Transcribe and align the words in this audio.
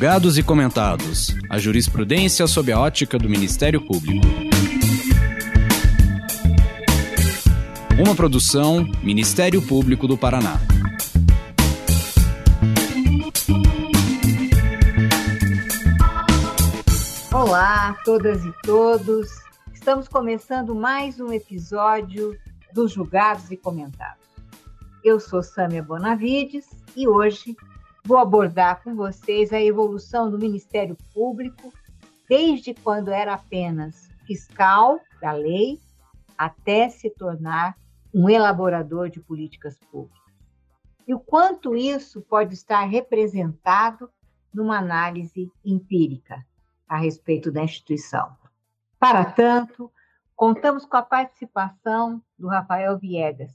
Julgados 0.00 0.38
e 0.38 0.42
comentados. 0.42 1.36
A 1.50 1.58
jurisprudência 1.58 2.46
sob 2.46 2.72
a 2.72 2.80
ótica 2.80 3.18
do 3.18 3.28
Ministério 3.28 3.82
Público. 3.84 4.26
Uma 8.02 8.14
produção 8.14 8.82
Ministério 9.02 9.60
Público 9.60 10.08
do 10.08 10.16
Paraná. 10.16 10.58
Olá, 17.30 17.94
todas 18.02 18.42
e 18.46 18.52
todos. 18.62 19.28
Estamos 19.74 20.08
começando 20.08 20.74
mais 20.74 21.20
um 21.20 21.30
episódio 21.30 22.34
dos 22.72 22.92
Julgados 22.92 23.50
e 23.50 23.56
Comentados. 23.58 24.24
Eu 25.04 25.20
sou 25.20 25.42
Sâmia 25.42 25.82
Bonavides 25.82 26.64
e 26.96 27.06
hoje 27.06 27.54
vou 28.04 28.18
abordar 28.18 28.82
com 28.82 28.94
vocês 28.94 29.52
a 29.52 29.60
evolução 29.60 30.30
do 30.30 30.38
Ministério 30.38 30.96
Público 31.12 31.72
desde 32.28 32.74
quando 32.74 33.10
era 33.10 33.34
apenas 33.34 34.08
fiscal 34.26 35.00
da 35.20 35.32
lei 35.32 35.80
até 36.38 36.88
se 36.88 37.10
tornar 37.10 37.76
um 38.14 38.28
elaborador 38.28 39.10
de 39.10 39.20
políticas 39.20 39.78
públicas. 39.90 40.20
E 41.06 41.14
o 41.14 41.20
quanto 41.20 41.74
isso 41.74 42.22
pode 42.22 42.54
estar 42.54 42.84
representado 42.84 44.10
numa 44.52 44.78
análise 44.78 45.50
empírica 45.64 46.44
a 46.88 46.96
respeito 46.96 47.52
da 47.52 47.62
instituição. 47.62 48.36
Para 48.98 49.24
tanto, 49.24 49.90
contamos 50.34 50.84
com 50.84 50.96
a 50.96 51.02
participação 51.02 52.22
do 52.38 52.48
Rafael 52.48 52.98
Viegas, 52.98 53.52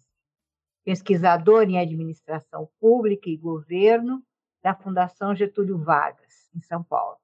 pesquisador 0.83 1.63
em 1.63 1.79
administração 1.79 2.69
pública 2.79 3.29
e 3.29 3.37
governo 3.37 4.23
da 4.65 4.73
Fundação 4.73 5.35
Getúlio 5.35 5.77
Vargas, 5.77 6.49
em 6.55 6.59
São 6.59 6.83
Paulo. 6.83 7.19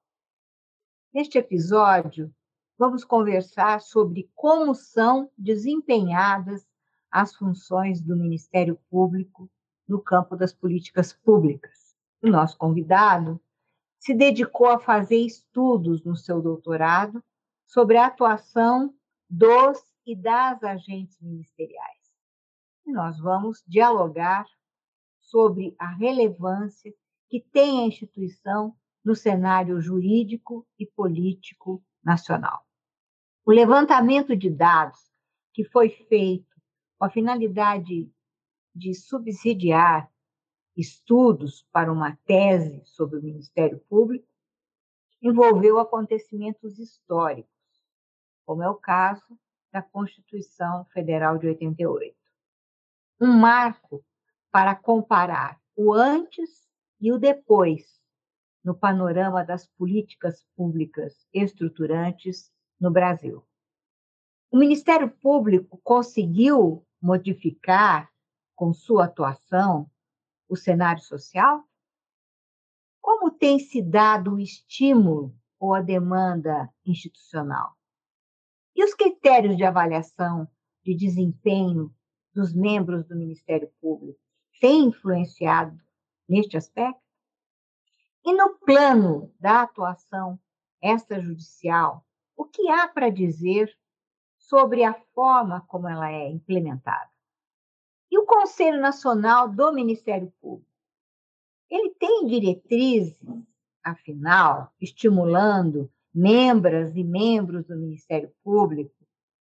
Neste 1.12 1.38
episódio, 1.38 2.32
vamos 2.78 3.04
conversar 3.04 3.80
sobre 3.80 4.30
como 4.32 4.76
são 4.76 5.28
desempenhadas 5.36 6.64
as 7.10 7.34
funções 7.34 8.00
do 8.00 8.14
Ministério 8.14 8.78
Público 8.88 9.50
no 9.88 10.00
campo 10.00 10.36
das 10.36 10.52
políticas 10.52 11.12
públicas. 11.12 11.96
O 12.22 12.28
nosso 12.28 12.56
convidado 12.56 13.42
se 13.98 14.14
dedicou 14.14 14.68
a 14.68 14.78
fazer 14.78 15.18
estudos 15.18 16.04
no 16.04 16.14
seu 16.14 16.40
doutorado 16.40 17.24
sobre 17.66 17.96
a 17.96 18.06
atuação 18.06 18.94
dos 19.28 19.82
e 20.06 20.14
das 20.14 20.62
agentes 20.62 21.20
ministeriais. 21.20 22.08
E 22.86 22.92
nós 22.92 23.18
vamos 23.18 23.64
dialogar 23.66 24.46
sobre 25.18 25.74
a 25.76 25.88
relevância 25.88 26.94
que 27.32 27.40
tem 27.40 27.82
a 27.82 27.86
instituição 27.86 28.76
no 29.02 29.16
cenário 29.16 29.80
jurídico 29.80 30.68
e 30.78 30.84
político 30.84 31.82
nacional. 32.04 32.62
O 33.42 33.50
levantamento 33.50 34.36
de 34.36 34.50
dados 34.50 35.00
que 35.54 35.64
foi 35.64 35.88
feito 35.88 36.54
com 36.98 37.06
a 37.06 37.10
finalidade 37.10 38.12
de 38.74 38.94
subsidiar 38.94 40.12
estudos 40.76 41.66
para 41.72 41.90
uma 41.90 42.14
tese 42.26 42.82
sobre 42.84 43.18
o 43.18 43.22
Ministério 43.22 43.78
Público 43.88 44.28
envolveu 45.22 45.78
acontecimentos 45.78 46.78
históricos, 46.78 47.50
como 48.44 48.62
é 48.62 48.68
o 48.68 48.74
caso 48.74 49.38
da 49.72 49.80
Constituição 49.80 50.84
Federal 50.92 51.38
de 51.38 51.46
88. 51.46 52.14
Um 53.18 53.32
marco 53.38 54.04
para 54.50 54.76
comparar 54.76 55.58
o 55.74 55.94
antes 55.94 56.70
e 57.02 57.12
o 57.12 57.18
depois 57.18 58.00
no 58.64 58.76
panorama 58.76 59.44
das 59.44 59.66
políticas 59.66 60.46
públicas 60.54 61.26
estruturantes 61.34 62.52
no 62.80 62.92
Brasil. 62.92 63.44
O 64.52 64.56
Ministério 64.56 65.10
Público 65.10 65.80
conseguiu 65.82 66.86
modificar, 67.00 68.08
com 68.54 68.72
sua 68.72 69.06
atuação, 69.06 69.90
o 70.48 70.54
cenário 70.54 71.02
social? 71.02 71.64
Como 73.00 73.32
tem 73.32 73.58
se 73.58 73.82
dado 73.82 74.34
o 74.34 74.38
estímulo 74.38 75.34
ou 75.58 75.74
a 75.74 75.80
demanda 75.80 76.72
institucional? 76.86 77.76
E 78.76 78.84
os 78.84 78.94
critérios 78.94 79.56
de 79.56 79.64
avaliação 79.64 80.48
de 80.84 80.94
desempenho 80.94 81.92
dos 82.32 82.54
membros 82.54 83.04
do 83.08 83.16
Ministério 83.16 83.72
Público 83.80 84.20
têm 84.60 84.84
influenciado 84.84 85.76
neste 86.28 86.56
aspecto? 86.56 87.01
E 88.24 88.32
no 88.32 88.54
plano 88.54 89.34
da 89.40 89.62
atuação 89.62 90.38
extrajudicial, 90.80 92.06
o 92.36 92.44
que 92.44 92.68
há 92.68 92.86
para 92.86 93.10
dizer 93.10 93.76
sobre 94.38 94.84
a 94.84 94.94
forma 95.12 95.60
como 95.62 95.88
ela 95.88 96.10
é 96.10 96.28
implementada? 96.28 97.10
E 98.10 98.18
o 98.18 98.24
Conselho 98.24 98.80
Nacional 98.80 99.48
do 99.48 99.72
Ministério 99.72 100.32
Público? 100.40 100.70
Ele 101.68 101.90
tem 101.94 102.26
diretrizes, 102.26 103.18
afinal, 103.82 104.72
estimulando 104.80 105.90
membros 106.14 106.94
e 106.94 107.02
membros 107.02 107.66
do 107.66 107.76
Ministério 107.76 108.32
Público 108.44 108.94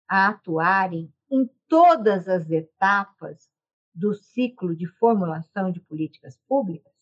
a 0.08 0.28
atuarem 0.28 1.12
em 1.31 1.50
todas 1.68 2.28
as 2.28 2.52
etapas 2.52 3.50
do 3.96 4.13
ciclo 4.13 4.75
de 4.75 4.85
formulação 4.85 5.72
de 5.72 5.79
políticas 5.79 6.38
públicas? 6.47 6.98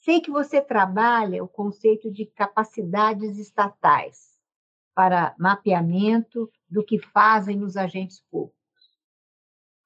Sei 0.00 0.20
que 0.20 0.30
você 0.30 0.62
trabalha 0.62 1.44
o 1.44 1.48
conceito 1.48 2.10
de 2.10 2.24
capacidades 2.24 3.38
estatais 3.38 4.38
para 4.94 5.34
mapeamento 5.38 6.50
do 6.68 6.84
que 6.84 6.98
fazem 6.98 7.62
os 7.62 7.76
agentes 7.76 8.20
públicos. 8.30 8.58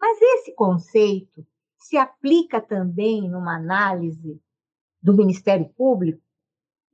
Mas 0.01 0.21
esse 0.21 0.55
conceito 0.55 1.47
se 1.77 1.97
aplica 1.97 2.61
também 2.61 3.29
numa 3.29 3.57
análise 3.57 4.41
do 5.03 5.13
Ministério 5.13 5.69
Público 5.71 6.23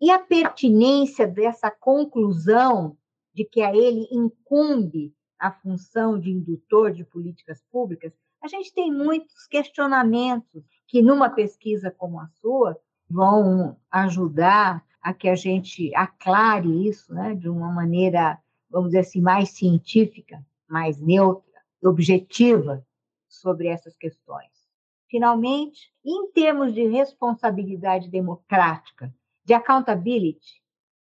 e 0.00 0.10
a 0.10 0.18
pertinência 0.18 1.26
dessa 1.26 1.70
conclusão 1.70 2.96
de 3.34 3.44
que 3.44 3.60
a 3.60 3.74
ele 3.74 4.08
incumbe 4.10 5.14
a 5.38 5.52
função 5.52 6.18
de 6.18 6.30
indutor 6.30 6.92
de 6.92 7.04
políticas 7.04 7.62
públicas 7.70 8.12
a 8.42 8.48
gente 8.48 8.72
tem 8.72 8.90
muitos 8.90 9.46
questionamentos 9.46 10.64
que, 10.88 11.02
numa 11.02 11.28
pesquisa 11.28 11.90
como 11.90 12.18
a 12.18 12.26
sua, 12.40 12.80
vão 13.10 13.76
ajudar 13.90 14.84
a 15.02 15.12
que 15.12 15.28
a 15.28 15.34
gente 15.34 15.94
aclare 15.94 16.86
isso 16.86 17.12
né, 17.14 17.34
de 17.34 17.48
uma 17.48 17.72
maneira, 17.72 18.38
vamos 18.68 18.90
dizer 18.90 19.00
assim, 19.00 19.20
mais 19.20 19.50
científica, 19.50 20.44
mais 20.68 21.00
neutra, 21.00 21.60
objetiva 21.82 22.86
sobre 23.28 23.68
essas 23.68 23.96
questões. 23.96 24.50
Finalmente, 25.08 25.92
em 26.04 26.30
termos 26.32 26.74
de 26.74 26.86
responsabilidade 26.86 28.08
democrática, 28.08 29.12
de 29.44 29.54
accountability, 29.54 30.62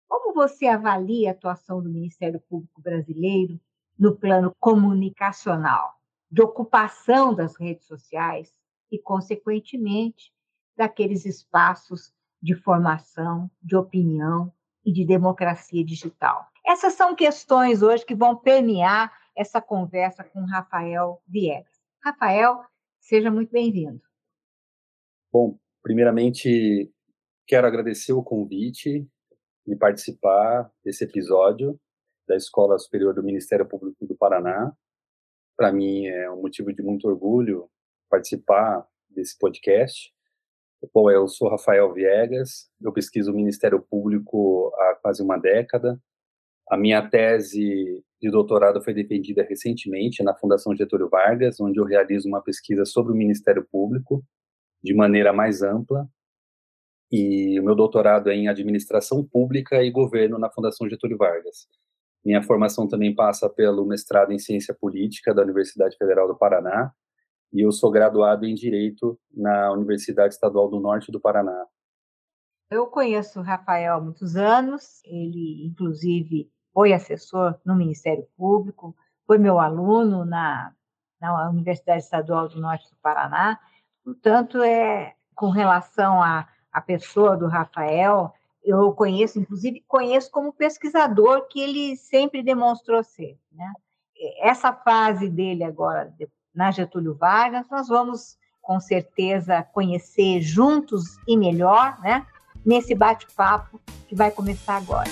como 0.08 0.34
você 0.34 0.68
avalia 0.68 1.30
a 1.30 1.32
atuação 1.34 1.82
do 1.82 1.90
Ministério 1.90 2.40
Público 2.40 2.82
Brasileiro 2.82 3.60
no 3.98 4.16
plano 4.16 4.56
comunicacional? 4.60 6.02
de 6.32 6.42
ocupação 6.42 7.36
das 7.36 7.60
redes 7.60 7.86
sociais 7.86 8.56
e, 8.90 8.98
consequentemente, 8.98 10.34
daqueles 10.82 11.26
espaços 11.26 12.12
de 12.42 12.56
formação, 12.56 13.52
de 13.62 13.76
opinião 13.76 14.52
e 14.84 14.92
de 14.92 15.06
democracia 15.06 15.86
digital. 15.86 16.48
Essas 16.66 16.94
são 16.94 17.16
questões 17.16 17.84
hoje 17.84 18.04
que 18.04 18.16
vão 18.16 18.36
permear 18.36 19.16
essa 19.36 19.62
conversa 19.62 20.24
com 20.24 20.44
Rafael 20.44 21.22
Viegas. 21.28 21.80
Rafael, 22.04 22.64
seja 23.00 23.30
muito 23.30 23.52
bem-vindo. 23.52 24.02
Bom, 25.32 25.56
primeiramente, 25.84 26.92
quero 27.46 27.68
agradecer 27.68 28.14
o 28.14 28.24
convite 28.24 29.08
de 29.68 29.76
participar 29.76 30.72
desse 30.84 31.04
episódio 31.04 31.80
da 32.28 32.36
Escola 32.36 32.80
Superior 32.80 33.14
do 33.14 33.22
Ministério 33.22 33.68
Público 33.68 34.08
do 34.08 34.16
Paraná, 34.16 34.76
para 35.56 35.72
mim 35.72 36.08
é 36.08 36.32
um 36.32 36.42
motivo 36.42 36.74
de 36.74 36.82
muito 36.82 37.08
orgulho 37.08 37.70
participar 38.10 38.84
desse 39.08 39.38
podcast. 39.38 40.12
Bom, 40.90 41.12
eu 41.12 41.28
sou 41.28 41.48
Rafael 41.48 41.94
Viegas, 41.94 42.68
eu 42.82 42.92
pesquiso 42.92 43.32
o 43.32 43.36
Ministério 43.36 43.80
Público 43.80 44.74
há 44.76 44.96
quase 44.96 45.22
uma 45.22 45.38
década. 45.38 46.00
A 46.68 46.76
minha 46.76 47.08
tese 47.08 48.04
de 48.20 48.32
doutorado 48.32 48.82
foi 48.84 48.94
defendida 48.94 49.44
recentemente 49.44 50.24
na 50.24 50.36
Fundação 50.36 50.76
Getúlio 50.76 51.08
Vargas, 51.08 51.60
onde 51.60 51.80
eu 51.80 51.86
realizo 51.86 52.28
uma 52.28 52.42
pesquisa 52.42 52.84
sobre 52.84 53.14
o 53.14 53.16
Ministério 53.16 53.66
Público 53.72 54.24
de 54.84 54.94
maneira 54.94 55.32
mais 55.32 55.62
ampla. 55.62 56.08
E 57.12 57.60
o 57.60 57.64
meu 57.64 57.76
doutorado 57.76 58.32
é 58.32 58.36
em 58.36 58.48
Administração 58.48 59.24
Pública 59.24 59.84
e 59.84 59.92
Governo 59.92 60.40
na 60.40 60.50
Fundação 60.50 60.90
Getúlio 60.90 61.18
Vargas. 61.18 61.68
Minha 62.26 62.42
formação 62.42 62.88
também 62.88 63.14
passa 63.14 63.48
pelo 63.50 63.86
mestrado 63.86 64.32
em 64.32 64.40
Ciência 64.40 64.74
Política 64.74 65.34
da 65.34 65.44
Universidade 65.44 65.96
Federal 65.96 66.28
do 66.28 66.38
Paraná 66.38 66.92
e 67.54 67.62
eu 67.62 67.72
sou 67.72 67.92
graduado 67.92 68.46
em 68.46 68.54
Direito 68.54 69.20
na 69.32 69.72
Universidade 69.72 70.34
Estadual 70.34 70.70
do 70.70 70.80
Norte 70.80 71.12
do 71.12 71.20
Paraná. 71.20 71.66
Eu 72.70 72.88
conheço 72.88 73.40
o 73.40 73.44
Rafael 73.44 73.96
há 73.96 74.02
muitos 74.02 74.36
anos, 74.36 75.02
ele, 75.04 75.66
inclusive, 75.66 76.50
foi 76.74 76.94
assessor 76.94 77.60
no 77.66 77.76
Ministério 77.76 78.26
Público, 78.38 78.96
foi 79.28 79.38
meu 79.38 79.60
aluno 79.60 80.24
na, 80.24 80.74
na 81.20 81.50
Universidade 81.50 82.04
Estadual 82.04 82.48
do 82.48 82.62
Norte 82.62 82.90
do 82.90 82.96
Paraná. 83.02 83.60
Portanto, 84.04 84.64
é, 84.64 85.16
com 85.36 85.50
relação 85.50 86.22
à, 86.22 86.48
à 86.72 86.80
pessoa 86.80 87.36
do 87.36 87.48
Rafael, 87.48 88.34
eu 88.64 88.94
conheço, 88.94 89.40
inclusive, 89.40 89.84
conheço 89.88 90.32
como 90.32 90.54
pesquisador 90.54 91.48
que 91.48 91.60
ele 91.60 91.98
sempre 91.98 92.42
demonstrou 92.42 93.04
ser. 93.04 93.38
Né? 93.52 93.72
Essa 94.40 94.72
fase 94.72 95.30
dele 95.30 95.64
agora, 95.64 96.14
na 96.54 96.72
Getúlio 96.72 97.16
Vargas, 97.16 97.68
nós 97.70 97.88
vamos, 97.88 98.38
com 98.62 98.80
certeza, 98.80 99.64
conhecer 99.64 100.42
juntos 100.42 101.18
e 101.28 101.38
melhor, 101.38 102.00
né? 102.02 102.26
nesse 102.66 102.94
bate-papo 102.94 103.82
que 104.08 104.16
vai 104.16 104.32
começar 104.32 104.78
agora. 104.78 105.10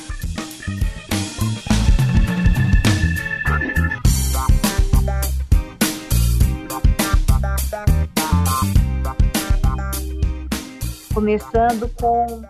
Começando 11.13 11.89
com 11.95 12.43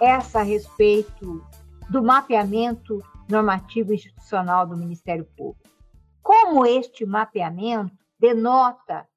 essa 0.00 0.40
a 0.40 0.42
respeito 0.42 1.44
do 1.90 2.02
mapeamento 2.02 3.02
normativo 3.28 3.92
institucional 3.92 4.66
do 4.66 4.76
Ministério 4.76 5.24
Público. 5.36 5.68
Como 6.22 6.64
este 6.64 7.04
mapeamento 7.04 8.07
denota 8.18 9.08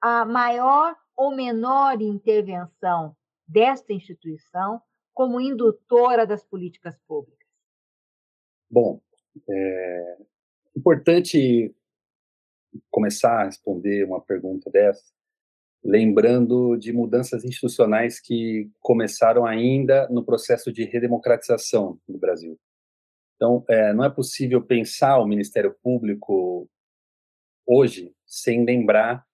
a 0.00 0.24
maior 0.24 0.96
ou 1.16 1.34
menor 1.34 2.00
intervenção 2.00 3.16
desta 3.46 3.92
instituição 3.92 4.80
como 5.12 5.40
indutora 5.40 6.26
das 6.26 6.44
políticas 6.44 6.98
públicas? 7.06 7.46
Bom, 8.70 9.00
é 9.48 10.18
importante 10.76 11.74
começar 12.90 13.42
a 13.42 13.44
responder 13.44 14.04
uma 14.04 14.20
pergunta 14.20 14.70
dessa, 14.70 15.04
lembrando 15.82 16.76
de 16.76 16.92
mudanças 16.92 17.44
institucionais 17.44 18.20
que 18.20 18.70
começaram 18.80 19.46
ainda 19.46 20.08
no 20.08 20.24
processo 20.24 20.72
de 20.72 20.84
redemocratização 20.84 22.00
do 22.08 22.18
Brasil. 22.18 22.58
Então, 23.36 23.64
é, 23.68 23.92
não 23.92 24.04
é 24.04 24.10
possível 24.10 24.62
pensar 24.62 25.18
o 25.18 25.26
Ministério 25.26 25.76
Público 25.82 26.68
hoje 27.66 28.12
sem 28.26 28.64
lembrar 28.64 29.24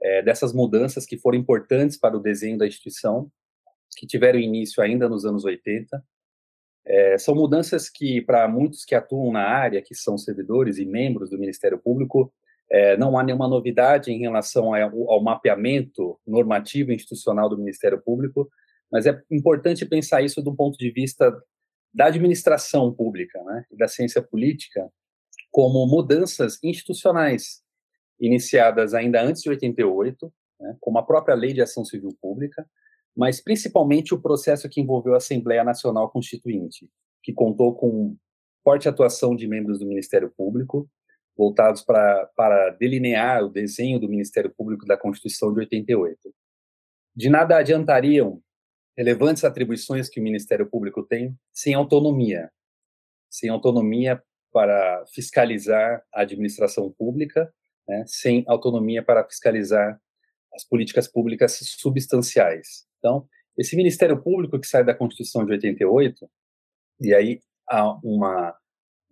é, 0.00 0.22
dessas 0.22 0.52
mudanças 0.52 1.04
que 1.04 1.18
foram 1.18 1.38
importantes 1.38 1.98
para 1.98 2.16
o 2.16 2.20
desenho 2.20 2.58
da 2.58 2.66
instituição 2.66 3.30
que 3.96 4.06
tiveram 4.06 4.38
início 4.38 4.82
ainda 4.82 5.08
nos 5.08 5.24
anos 5.24 5.44
80. 5.44 6.02
É, 6.86 7.18
são 7.18 7.34
mudanças 7.34 7.90
que, 7.90 8.22
para 8.22 8.46
muitos 8.48 8.84
que 8.84 8.94
atuam 8.94 9.32
na 9.32 9.42
área, 9.42 9.82
que 9.82 9.94
são 9.94 10.16
servidores 10.16 10.78
e 10.78 10.86
membros 10.86 11.30
do 11.30 11.38
Ministério 11.38 11.78
Público, 11.78 12.32
é, 12.70 12.96
não 12.96 13.18
há 13.18 13.22
nenhuma 13.22 13.48
novidade 13.48 14.12
em 14.12 14.20
relação 14.20 14.74
ao, 14.74 15.10
ao 15.10 15.22
mapeamento 15.22 16.18
normativo 16.26 16.92
institucional 16.92 17.48
do 17.48 17.58
Ministério 17.58 18.00
Público, 18.00 18.48
mas 18.90 19.06
é 19.06 19.20
importante 19.30 19.84
pensar 19.84 20.22
isso 20.22 20.42
do 20.42 20.54
ponto 20.54 20.78
de 20.78 20.90
vista 20.90 21.34
da 21.92 22.06
administração 22.06 22.92
pública, 22.92 23.42
né, 23.44 23.64
da 23.72 23.88
ciência 23.88 24.22
política, 24.22 24.88
como 25.50 25.86
mudanças 25.86 26.58
institucionais 26.62 27.62
iniciadas 28.20 28.94
ainda 28.94 29.22
antes 29.22 29.42
de 29.42 29.48
88, 29.48 30.32
né, 30.60 30.76
como 30.80 30.98
a 30.98 31.02
própria 31.02 31.34
Lei 31.34 31.52
de 31.52 31.62
Ação 31.62 31.84
Civil 31.84 32.16
Pública, 32.20 32.68
mas 33.16 33.40
principalmente 33.40 34.14
o 34.14 34.20
processo 34.20 34.68
que 34.68 34.80
envolveu 34.80 35.14
a 35.14 35.18
Assembleia 35.18 35.64
Nacional 35.64 36.10
Constituinte, 36.10 36.88
que 37.22 37.32
contou 37.32 37.74
com 37.74 38.16
forte 38.62 38.88
atuação 38.88 39.34
de 39.34 39.46
membros 39.48 39.78
do 39.78 39.86
Ministério 39.86 40.32
Público, 40.36 40.88
voltados 41.36 41.82
para, 41.82 42.26
para 42.36 42.70
delinear 42.70 43.44
o 43.44 43.48
desenho 43.48 43.98
do 43.98 44.08
Ministério 44.08 44.52
Público 44.56 44.84
da 44.84 44.96
Constituição 44.96 45.52
de 45.52 45.60
88. 45.60 46.34
De 47.14 47.28
nada 47.28 47.56
adiantariam 47.56 48.42
relevantes 48.96 49.44
atribuições 49.44 50.08
que 50.08 50.20
o 50.20 50.22
Ministério 50.22 50.68
Público 50.68 51.04
tem 51.04 51.36
sem 51.52 51.74
autonomia, 51.74 52.50
sem 53.30 53.48
autonomia 53.48 54.20
para 54.52 55.04
fiscalizar 55.14 56.02
a 56.12 56.22
administração 56.22 56.90
pública, 56.90 57.52
né, 57.88 58.04
sem 58.06 58.44
autonomia 58.46 59.02
para 59.02 59.24
fiscalizar 59.24 60.00
as 60.54 60.64
políticas 60.64 61.08
públicas 61.08 61.58
substanciais. 61.62 62.86
Então, 62.98 63.26
esse 63.56 63.76
Ministério 63.76 64.20
Público 64.22 64.58
que 64.58 64.66
sai 64.66 64.84
da 64.84 64.94
Constituição 64.94 65.44
de 65.44 65.52
88, 65.52 66.28
e 67.00 67.14
aí 67.14 67.40
há 67.68 67.92
uma 68.04 68.54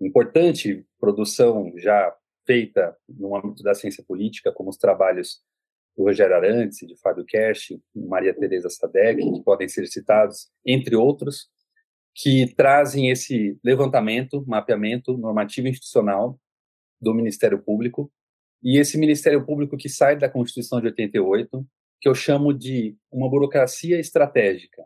importante 0.01 0.87
produção 1.01 1.73
já 1.77 2.15
feita 2.47 2.97
no 3.09 3.37
âmbito 3.37 3.63
da 3.63 3.75
ciência 3.75 4.05
política, 4.07 4.53
como 4.53 4.71
os 4.71 4.77
trabalhos 4.77 5.41
do 5.97 6.05
Rogério 6.05 6.37
Arantes, 6.37 6.87
de 6.87 6.97
Fábio 6.97 7.25
Cash, 7.27 7.73
Maria 7.95 8.35
Teresa 8.35 8.69
Sadek, 8.69 9.21
que 9.21 9.43
podem 9.43 9.69
ser 9.69 9.87
citados, 9.87 10.49
entre 10.65 10.95
outros, 10.95 11.49
que 12.15 12.55
trazem 12.55 13.11
esse 13.11 13.59
levantamento, 13.65 14.45
mapeamento 14.47 15.17
normativo 15.17 15.69
institucional 15.69 16.39
do 17.01 17.15
Ministério 17.15 17.63
Público, 17.63 18.13
e 18.63 18.79
esse 18.79 18.99
Ministério 18.99 19.45
Público 19.45 19.77
que 19.77 19.89
sai 19.89 20.17
da 20.17 20.29
Constituição 20.29 20.81
de 20.81 20.87
88 20.87 21.67
que 22.01 22.09
eu 22.09 22.15
chamo 22.15 22.53
de 22.53 22.97
uma 23.11 23.29
burocracia 23.29 23.99
estratégica. 23.99 24.85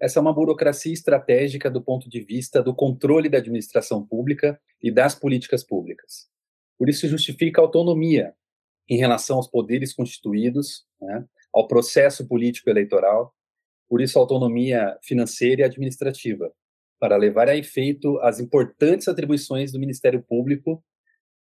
Essa 0.00 0.18
é 0.18 0.22
uma 0.22 0.32
burocracia 0.32 0.92
estratégica 0.92 1.70
do 1.70 1.82
ponto 1.82 2.08
de 2.08 2.20
vista 2.20 2.62
do 2.62 2.74
controle 2.74 3.28
da 3.28 3.38
administração 3.38 4.06
pública 4.06 4.60
e 4.82 4.90
das 4.90 5.14
políticas 5.14 5.64
públicas. 5.64 6.28
Por 6.78 6.88
isso, 6.88 7.08
justifica 7.08 7.60
a 7.60 7.64
autonomia 7.64 8.34
em 8.88 8.96
relação 8.96 9.36
aos 9.36 9.48
poderes 9.48 9.92
constituídos, 9.92 10.86
né, 11.00 11.24
ao 11.52 11.66
processo 11.66 12.26
político-eleitoral, 12.26 13.34
por 13.88 14.00
isso, 14.00 14.18
autonomia 14.18 14.96
financeira 15.02 15.62
e 15.62 15.64
administrativa, 15.64 16.52
para 17.00 17.16
levar 17.16 17.48
a 17.48 17.56
efeito 17.56 18.18
as 18.20 18.38
importantes 18.38 19.08
atribuições 19.08 19.72
do 19.72 19.80
Ministério 19.80 20.22
Público 20.22 20.82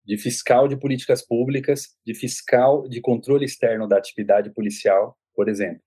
de 0.09 0.17
fiscal 0.17 0.67
de 0.67 0.75
políticas 0.75 1.21
públicas, 1.21 1.95
de 2.05 2.15
fiscal 2.15 2.89
de 2.89 2.99
controle 2.99 3.45
externo 3.45 3.87
da 3.87 3.99
atividade 3.99 4.49
policial, 4.55 5.19
por 5.35 5.51
exemplo. 5.51 5.83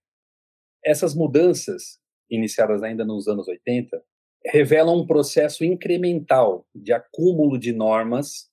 Essas 0.85 1.15
mudanças, 1.15 1.99
iniciadas 2.29 2.83
ainda 2.83 3.03
nos 3.03 3.27
anos 3.27 3.47
80, 3.47 3.99
revelam 4.45 4.99
um 4.99 5.07
processo 5.07 5.65
incremental 5.65 6.67
de 6.73 6.93
acúmulo 6.93 7.57
de 7.57 7.73
normas 7.73 8.47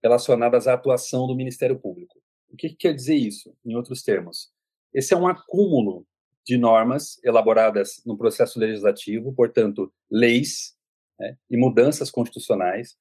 relacionadas 0.00 0.68
à 0.68 0.74
atuação 0.74 1.26
do 1.26 1.34
Ministério 1.34 1.78
Público. 1.78 2.22
O 2.48 2.56
que, 2.56 2.68
que 2.68 2.76
quer 2.76 2.94
dizer 2.94 3.16
isso, 3.16 3.52
em 3.64 3.74
outros 3.74 4.04
termos? 4.04 4.52
Esse 4.94 5.12
é 5.12 5.16
um 5.16 5.26
acúmulo 5.26 6.06
de 6.46 6.56
normas 6.56 7.18
elaboradas 7.24 8.00
no 8.06 8.16
processo 8.16 8.60
legislativo, 8.60 9.32
portanto, 9.32 9.92
leis 10.08 10.76
né, 11.18 11.36
e 11.50 11.56
mudanças 11.56 12.12
constitucionais 12.12 12.96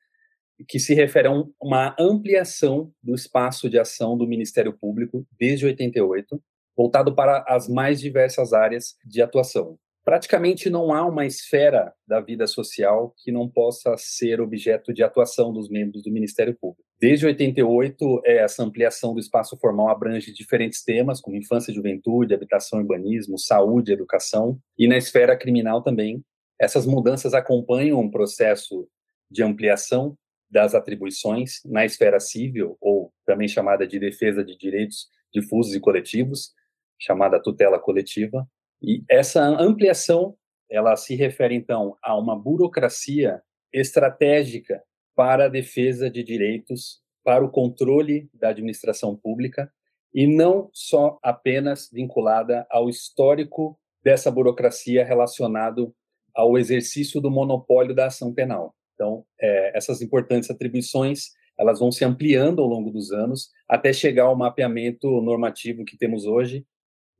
que 0.67 0.79
se 0.79 0.93
refere 0.93 1.27
a 1.27 1.31
um, 1.31 1.51
uma 1.61 1.95
ampliação 1.99 2.91
do 3.01 3.15
espaço 3.15 3.69
de 3.69 3.79
ação 3.79 4.17
do 4.17 4.27
Ministério 4.27 4.73
Público 4.73 5.25
desde 5.39 5.65
88, 5.65 6.41
voltado 6.75 7.13
para 7.13 7.43
as 7.47 7.67
mais 7.67 7.99
diversas 7.99 8.53
áreas 8.53 8.95
de 9.05 9.21
atuação. 9.21 9.77
Praticamente 10.03 10.69
não 10.69 10.91
há 10.91 11.05
uma 11.05 11.25
esfera 11.25 11.93
da 12.07 12.19
vida 12.19 12.47
social 12.47 13.13
que 13.17 13.31
não 13.31 13.47
possa 13.47 13.95
ser 13.97 14.41
objeto 14.41 14.91
de 14.91 15.03
atuação 15.03 15.53
dos 15.53 15.69
membros 15.69 16.01
do 16.01 16.11
Ministério 16.11 16.57
Público. 16.59 16.83
Desde 16.99 17.27
88, 17.27 18.21
essa 18.25 18.63
ampliação 18.63 19.13
do 19.13 19.19
espaço 19.19 19.55
formal 19.57 19.89
abrange 19.89 20.33
diferentes 20.33 20.83
temas, 20.83 21.21
como 21.21 21.37
infância 21.37 21.71
e 21.71 21.75
juventude, 21.75 22.33
habitação 22.33 22.79
e 22.79 22.81
urbanismo, 22.81 23.37
saúde, 23.37 23.91
educação, 23.91 24.57
e 24.77 24.87
na 24.87 24.97
esfera 24.97 25.37
criminal 25.37 25.83
também. 25.83 26.23
Essas 26.59 26.85
mudanças 26.85 27.33
acompanham 27.33 27.99
um 27.99 28.09
processo 28.09 28.87
de 29.29 29.43
ampliação 29.43 30.17
das 30.49 30.73
atribuições 30.73 31.61
na 31.65 31.85
esfera 31.85 32.19
civil, 32.19 32.77
ou 32.81 33.13
também 33.25 33.47
chamada 33.47 33.85
de 33.87 33.99
defesa 33.99 34.43
de 34.43 34.57
direitos 34.57 35.07
difusos 35.31 35.75
e 35.75 35.79
coletivos, 35.79 36.53
chamada 36.99 37.41
tutela 37.41 37.79
coletiva. 37.79 38.47
E 38.81 39.03
essa 39.09 39.43
ampliação, 39.43 40.35
ela 40.69 40.95
se 40.95 41.15
refere 41.15 41.55
então 41.55 41.95
a 42.01 42.17
uma 42.17 42.35
burocracia 42.35 43.41
estratégica 43.71 44.81
para 45.15 45.45
a 45.45 45.49
defesa 45.49 46.09
de 46.09 46.23
direitos, 46.23 47.01
para 47.23 47.43
o 47.43 47.51
controle 47.51 48.29
da 48.33 48.49
administração 48.49 49.15
pública 49.15 49.71
e 50.13 50.25
não 50.25 50.69
só 50.73 51.19
apenas 51.21 51.89
vinculada 51.91 52.65
ao 52.69 52.89
histórico 52.89 53.79
dessa 54.03 54.31
burocracia 54.31 55.05
relacionado 55.05 55.93
ao 56.33 56.57
exercício 56.57 57.21
do 57.21 57.29
monopólio 57.29 57.93
da 57.93 58.07
ação 58.07 58.33
penal. 58.33 58.73
Então, 58.99 59.23
é, 59.39 59.77
essas 59.77 60.01
importantes 60.01 60.49
atribuições 60.49 61.29
elas 61.57 61.79
vão 61.79 61.91
se 61.91 62.03
ampliando 62.03 62.61
ao 62.61 62.67
longo 62.67 62.89
dos 62.89 63.11
anos 63.11 63.49
até 63.67 63.93
chegar 63.93 64.23
ao 64.23 64.37
mapeamento 64.37 65.21
normativo 65.21 65.85
que 65.85 65.97
temos 65.97 66.25
hoje, 66.25 66.65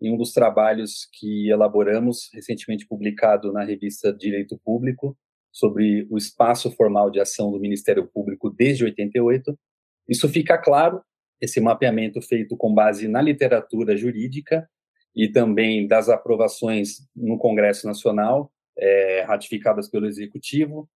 em 0.01 0.13
um 0.13 0.17
dos 0.17 0.31
trabalhos 0.31 1.09
que 1.13 1.49
elaboramos, 1.49 2.29
recentemente 2.33 2.87
publicado 2.87 3.51
na 3.51 3.63
revista 3.63 4.13
Direito 4.13 4.57
Público, 4.63 5.17
sobre 5.51 6.07
o 6.09 6.17
espaço 6.17 6.71
formal 6.71 7.09
de 7.09 7.19
ação 7.19 7.51
do 7.51 7.59
Ministério 7.59 8.07
Público 8.07 8.49
desde 8.49 8.85
88. 8.85 9.57
Isso 10.07 10.29
fica 10.29 10.57
claro, 10.57 11.01
esse 11.41 11.59
mapeamento 11.59 12.21
feito 12.21 12.55
com 12.55 12.73
base 12.73 13.07
na 13.07 13.21
literatura 13.21 13.95
jurídica 13.97 14.69
e 15.13 15.29
também 15.29 15.87
das 15.87 16.07
aprovações 16.07 17.07
no 17.15 17.37
Congresso 17.37 17.85
Nacional, 17.85 18.51
é, 18.77 19.23
ratificadas 19.23 19.89
pelo 19.89 20.05
Executivo. 20.05 20.89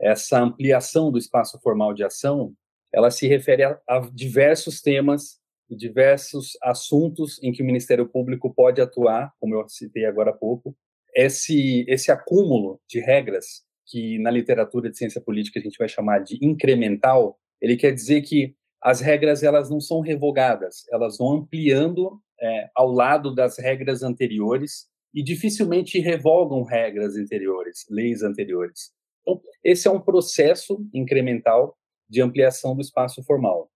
Essa 0.00 0.40
ampliação 0.40 1.10
do 1.10 1.18
espaço 1.18 1.60
formal 1.60 1.94
de 1.94 2.04
ação, 2.04 2.54
ela 2.92 3.10
se 3.10 3.26
refere 3.26 3.64
a, 3.64 3.80
a 3.88 4.00
diversos 4.12 4.80
temas 4.80 5.40
e 5.70 5.76
diversos 5.76 6.50
assuntos 6.62 7.42
em 7.42 7.52
que 7.52 7.62
o 7.62 7.66
Ministério 7.66 8.06
Público 8.06 8.52
pode 8.52 8.80
atuar, 8.80 9.32
como 9.40 9.54
eu 9.54 9.68
citei 9.68 10.04
agora 10.04 10.30
há 10.30 10.34
pouco. 10.34 10.76
Esse, 11.14 11.84
esse 11.88 12.10
acúmulo 12.10 12.80
de 12.88 13.00
regras, 13.00 13.62
que 13.86 14.18
na 14.18 14.30
literatura 14.30 14.90
de 14.90 14.96
ciência 14.96 15.20
política 15.20 15.58
a 15.58 15.62
gente 15.62 15.78
vai 15.78 15.88
chamar 15.88 16.20
de 16.20 16.38
incremental, 16.42 17.38
ele 17.60 17.76
quer 17.76 17.92
dizer 17.92 18.22
que 18.22 18.54
as 18.82 19.00
regras 19.00 19.42
elas 19.42 19.70
não 19.70 19.80
são 19.80 20.00
revogadas, 20.00 20.84
elas 20.90 21.16
vão 21.16 21.34
ampliando 21.34 22.20
é, 22.40 22.68
ao 22.74 22.90
lado 22.90 23.34
das 23.34 23.58
regras 23.58 24.02
anteriores 24.02 24.88
e 25.14 25.22
dificilmente 25.22 26.00
revogam 26.00 26.64
regras 26.64 27.16
anteriores, 27.16 27.86
leis 27.88 28.22
anteriores. 28.22 28.90
Então, 29.22 29.40
esse 29.64 29.88
é 29.88 29.90
um 29.90 30.00
processo 30.00 30.84
incremental 30.92 31.76
de 32.08 32.20
ampliação 32.20 32.74
do 32.74 32.82
espaço 32.82 33.22
formal, 33.22 33.70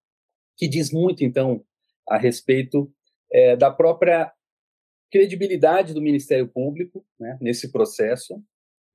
que 0.56 0.68
diz 0.68 0.92
muito, 0.92 1.24
então, 1.24 1.64
a 2.08 2.18
respeito 2.18 2.92
é, 3.32 3.56
da 3.56 3.70
própria 3.70 4.32
credibilidade 5.10 5.94
do 5.94 6.02
Ministério 6.02 6.48
Público 6.48 7.04
né, 7.18 7.38
nesse 7.40 7.70
processo 7.70 8.42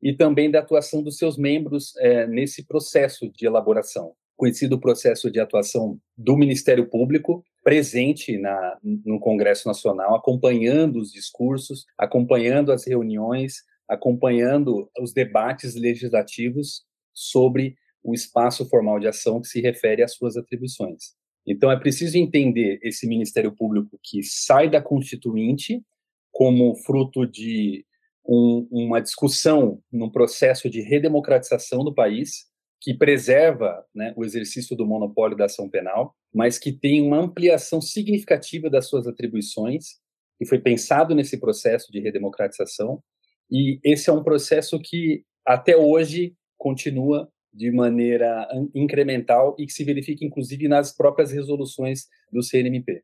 e 0.02 0.14
também 0.14 0.50
da 0.50 0.60
atuação 0.60 1.02
dos 1.02 1.18
seus 1.18 1.38
membros 1.38 1.96
é, 1.98 2.28
nesse 2.28 2.66
processo 2.66 3.30
de 3.30 3.46
elaboração, 3.46 4.14
conhecido 4.36 4.80
processo 4.80 5.30
de 5.32 5.40
atuação 5.40 6.00
do 6.18 6.36
Ministério 6.36 6.90
Público 6.90 7.44
presente 7.64 8.38
na, 8.38 8.78
no 8.84 9.20
Congresso 9.20 9.68
Nacional, 9.68 10.16
acompanhando 10.16 10.98
os 10.98 11.12
discursos, 11.12 11.86
acompanhando 11.98 12.72
as 12.72 12.86
reuniões, 12.88 13.64
acompanhando 13.92 14.90
os 15.00 15.14
debates 15.14 15.76
legislativos 15.76 16.84
sobre 17.14 17.76
o 18.02 18.14
espaço 18.14 18.68
formal 18.70 19.00
de 19.00 19.08
ação 19.08 19.42
que 19.42 19.48
se 19.48 19.62
refere 19.62 20.02
às 20.02 20.16
suas 20.16 20.38
atribuições. 20.38 21.14
Então, 21.46 21.72
é 21.72 21.78
preciso 21.78 22.18
entender 22.18 22.80
esse 22.82 23.06
Ministério 23.06 23.54
Público 23.54 24.00
que 24.02 24.24
sai 24.24 24.70
da 24.70 24.82
Constituinte 24.82 25.84
como 26.32 26.76
fruto 26.76 27.28
de 27.28 27.86
um, 28.26 28.68
uma 28.72 29.02
discussão 29.02 29.82
num 29.92 30.10
processo 30.10 30.70
de 30.70 30.82
redemocratização 30.82 31.84
do 31.84 31.94
país, 31.94 32.50
que 32.80 32.94
preserva 32.94 33.86
né, 33.94 34.14
o 34.16 34.24
exercício 34.24 34.76
do 34.76 34.88
monopólio 34.88 35.38
da 35.38 35.46
ação 35.46 35.70
penal, 35.70 36.16
mas 36.34 36.58
que 36.58 36.72
tem 36.72 37.02
uma 37.02 37.18
ampliação 37.18 37.82
significativa 37.82 38.70
das 38.70 38.88
suas 38.88 39.06
atribuições, 39.06 40.00
que 40.38 40.46
foi 40.48 40.60
pensado 40.60 41.14
nesse 41.14 41.40
processo 41.40 41.92
de 41.92 42.00
redemocratização, 42.00 43.04
e 43.52 43.80
esse 43.84 44.10
é 44.10 44.14
um 44.14 44.24
processo 44.24 44.80
que 44.80 45.26
até 45.46 45.76
hoje 45.76 46.36
continua 46.58 47.30
de 47.54 47.70
maneira 47.72 48.48
incremental 48.74 49.56
e 49.60 49.66
que 49.66 49.74
se 49.74 49.84
verifica, 49.84 50.24
inclusive, 50.24 50.68
nas 50.68 50.96
próprias 50.96 51.32
resoluções 51.32 52.08
do 52.32 52.42
CNMP. 52.42 53.04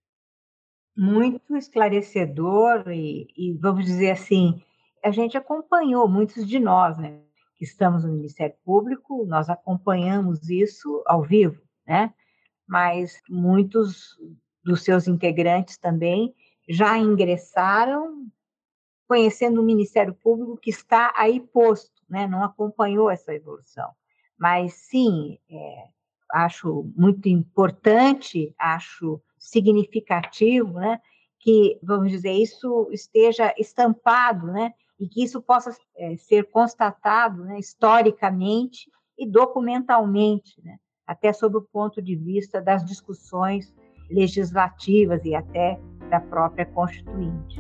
Muito 0.96 1.56
esclarecedor 1.56 2.90
e, 2.90 3.28
e 3.36 3.54
vamos 3.60 3.86
dizer 3.86 4.12
assim, 4.12 4.62
a 5.04 5.12
gente 5.12 5.38
acompanhou, 5.38 6.08
muitos 6.08 6.48
de 6.48 6.60
nós, 6.60 6.98
né, 6.98 7.20
que 7.58 7.66
estamos 7.66 8.04
no 8.04 8.14
Ministério 8.14 8.56
Público, 8.64 9.26
nós 9.26 9.50
acompanhamos 9.50 10.50
isso 10.50 11.04
ao 11.06 11.24
vivo, 11.24 11.62
né? 11.86 12.14
Mas 12.68 13.20
muitos 13.30 14.18
dos 14.64 14.84
seus 14.84 15.08
integrantes 15.08 15.78
também 15.78 16.34
já 16.70 16.98
ingressaram 16.98 18.28
conhecendo 19.08 19.62
o 19.62 19.66
Ministério 19.66 20.14
Público 20.14 20.58
que 20.58 20.70
está 20.70 21.14
aí 21.16 21.40
posto, 21.40 22.02
né? 22.10 22.28
Não 22.28 22.44
acompanhou 22.44 23.10
essa 23.10 23.34
evolução. 23.34 23.90
Mas 24.38 24.74
sim, 24.74 25.40
é, 25.50 25.88
acho 26.32 26.92
muito 26.96 27.28
importante, 27.30 28.54
acho 28.58 29.22
significativo, 29.40 30.74
né, 30.74 31.00
que, 31.40 31.80
vamos 31.82 32.12
dizer, 32.12 32.32
isso 32.32 32.90
esteja 32.92 33.54
estampado, 33.58 34.48
né, 34.48 34.74
e 35.00 35.08
que 35.08 35.24
isso 35.24 35.42
possa 35.42 35.76
é, 35.96 36.18
ser 36.18 36.50
constatado 36.50 37.44
né, 37.44 37.60
historicamente 37.60 38.92
e 39.18 39.28
documentalmente, 39.28 40.62
né, 40.64 40.78
até 41.06 41.32
sob 41.32 41.58
o 41.58 41.62
ponto 41.62 42.02
de 42.02 42.16
vista 42.16 42.62
das 42.62 42.84
discussões 42.84 43.74
legislativas 44.10 45.24
e 45.26 45.36
até 45.36 45.80
da 46.10 46.20
própria 46.20 46.66
Constituinte. 46.66 47.60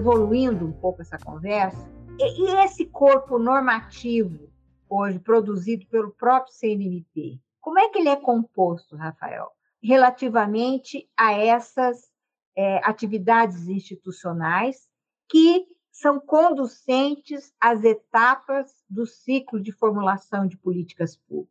Evoluindo 0.00 0.66
um 0.66 0.72
pouco 0.72 1.02
essa 1.02 1.18
conversa, 1.18 1.88
e, 2.18 2.42
e 2.42 2.64
esse 2.64 2.86
corpo 2.86 3.38
normativo, 3.38 4.50
hoje 4.88 5.18
produzido 5.18 5.86
pelo 5.86 6.10
próprio 6.12 6.54
CNMP, 6.54 7.38
como 7.60 7.78
é 7.78 7.88
que 7.90 7.98
ele 7.98 8.08
é 8.08 8.16
composto, 8.16 8.96
Rafael, 8.96 9.50
relativamente 9.82 11.08
a 11.16 11.32
essas 11.32 12.10
é, 12.56 12.78
atividades 12.78 13.68
institucionais 13.68 14.88
que 15.28 15.66
são 15.92 16.18
conducentes 16.18 17.52
às 17.60 17.84
etapas 17.84 18.72
do 18.88 19.06
ciclo 19.06 19.60
de 19.60 19.70
formulação 19.70 20.46
de 20.46 20.56
políticas 20.56 21.16
públicas. 21.16 21.50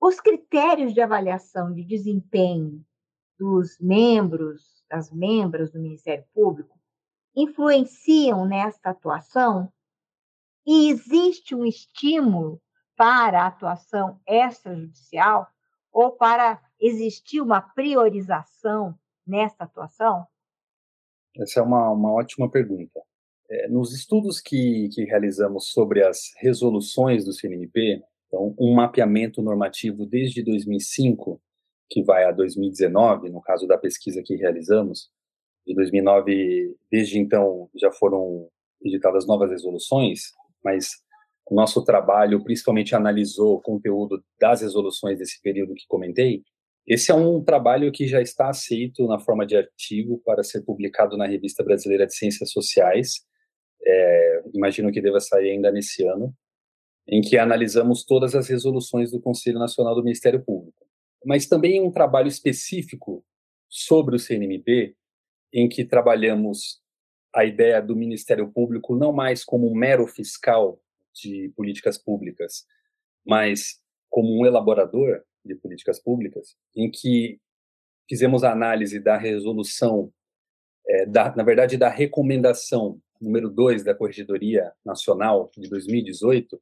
Os 0.00 0.18
critérios 0.18 0.94
de 0.94 1.00
avaliação 1.00 1.72
de 1.72 1.84
desempenho 1.84 2.84
dos 3.38 3.78
membros, 3.78 4.82
das 4.88 5.12
membras 5.12 5.70
do 5.70 5.78
Ministério 5.78 6.24
Público 6.34 6.75
influenciam 7.36 8.46
nesta 8.46 8.90
atuação? 8.90 9.70
E 10.66 10.90
existe 10.90 11.54
um 11.54 11.64
estímulo 11.64 12.60
para 12.96 13.42
a 13.42 13.46
atuação 13.46 14.20
extrajudicial 14.26 15.46
ou 15.92 16.12
para 16.12 16.60
existir 16.80 17.40
uma 17.40 17.60
priorização 17.60 18.98
nesta 19.26 19.64
atuação? 19.64 20.26
Essa 21.36 21.60
é 21.60 21.62
uma, 21.62 21.90
uma 21.90 22.12
ótima 22.12 22.50
pergunta. 22.50 23.00
É, 23.48 23.68
nos 23.68 23.92
estudos 23.92 24.40
que, 24.40 24.88
que 24.92 25.04
realizamos 25.04 25.70
sobre 25.70 26.02
as 26.02 26.32
resoluções 26.38 27.24
do 27.24 27.32
CNMP, 27.32 28.02
então, 28.26 28.54
um 28.58 28.74
mapeamento 28.74 29.40
normativo 29.40 30.04
desde 30.04 30.42
2005, 30.42 31.40
que 31.88 32.02
vai 32.02 32.24
a 32.24 32.32
2019, 32.32 33.30
no 33.30 33.40
caso 33.40 33.66
da 33.66 33.78
pesquisa 33.78 34.22
que 34.24 34.34
realizamos, 34.34 35.10
de 35.66 35.74
2009, 35.74 36.76
desde 36.90 37.18
então 37.18 37.68
já 37.74 37.90
foram 37.90 38.48
editadas 38.82 39.26
novas 39.26 39.50
resoluções, 39.50 40.32
mas 40.64 40.90
o 41.50 41.54
nosso 41.54 41.84
trabalho 41.84 42.42
principalmente 42.42 42.94
analisou 42.94 43.54
o 43.54 43.60
conteúdo 43.60 44.22
das 44.40 44.60
resoluções 44.60 45.18
desse 45.18 45.40
período 45.40 45.74
que 45.74 45.86
comentei. 45.88 46.42
Esse 46.86 47.10
é 47.10 47.14
um 47.14 47.42
trabalho 47.42 47.90
que 47.90 48.06
já 48.06 48.20
está 48.20 48.48
aceito 48.48 49.06
na 49.08 49.18
forma 49.18 49.44
de 49.44 49.56
artigo 49.56 50.20
para 50.24 50.44
ser 50.44 50.62
publicado 50.62 51.16
na 51.16 51.26
Revista 51.26 51.64
Brasileira 51.64 52.06
de 52.06 52.14
Ciências 52.14 52.50
Sociais. 52.50 53.24
É, 53.84 54.42
imagino 54.54 54.92
que 54.92 55.00
deva 55.00 55.18
sair 55.18 55.50
ainda 55.50 55.70
nesse 55.72 56.06
ano, 56.06 56.32
em 57.08 57.20
que 57.20 57.36
analisamos 57.36 58.04
todas 58.04 58.34
as 58.34 58.48
resoluções 58.48 59.10
do 59.10 59.20
Conselho 59.20 59.58
Nacional 59.58 59.94
do 59.96 60.02
Ministério 60.02 60.44
Público. 60.44 60.86
Mas 61.24 61.46
também 61.46 61.82
um 61.82 61.90
trabalho 61.90 62.28
específico 62.28 63.24
sobre 63.68 64.14
o 64.14 64.18
CNMP, 64.18 64.96
em 65.56 65.70
que 65.70 65.86
trabalhamos 65.86 66.82
a 67.34 67.42
ideia 67.42 67.80
do 67.80 67.96
Ministério 67.96 68.52
Público 68.52 68.94
não 68.94 69.10
mais 69.10 69.42
como 69.42 69.66
um 69.66 69.74
mero 69.74 70.06
fiscal 70.06 70.78
de 71.14 71.50
políticas 71.56 71.96
públicas, 71.96 72.66
mas 73.26 73.80
como 74.10 74.38
um 74.38 74.44
elaborador 74.44 75.22
de 75.42 75.54
políticas 75.54 75.98
públicas, 75.98 76.54
em 76.76 76.90
que 76.90 77.40
fizemos 78.06 78.44
a 78.44 78.52
análise 78.52 79.00
da 79.00 79.16
resolução, 79.16 80.12
é, 80.86 81.06
da, 81.06 81.34
na 81.34 81.42
verdade, 81.42 81.78
da 81.78 81.88
recomendação 81.88 83.00
número 83.18 83.48
2 83.48 83.82
da 83.82 83.94
Corregedoria 83.94 84.70
Nacional 84.84 85.50
de 85.56 85.70
2018, 85.70 86.60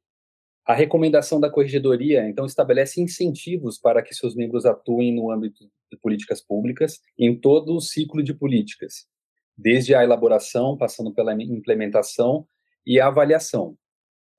a 0.65 0.73
recomendação 0.73 1.39
da 1.39 1.49
Corregedoria, 1.49 2.27
então, 2.27 2.45
estabelece 2.45 2.99
incentivos 2.99 3.77
para 3.77 4.01
que 4.01 4.15
seus 4.15 4.35
membros 4.35 4.65
atuem 4.65 5.13
no 5.13 5.29
âmbito 5.29 5.69
de 5.91 5.97
políticas 5.97 6.41
públicas 6.41 6.99
em 7.19 7.39
todo 7.39 7.75
o 7.75 7.79
ciclo 7.79 8.23
de 8.23 8.33
políticas, 8.33 9.05
desde 9.55 9.93
a 9.93 10.03
elaboração, 10.03 10.75
passando 10.75 11.13
pela 11.13 11.33
implementação 11.33 12.47
e 12.85 12.99
a 12.99 13.07
avaliação. 13.07 13.77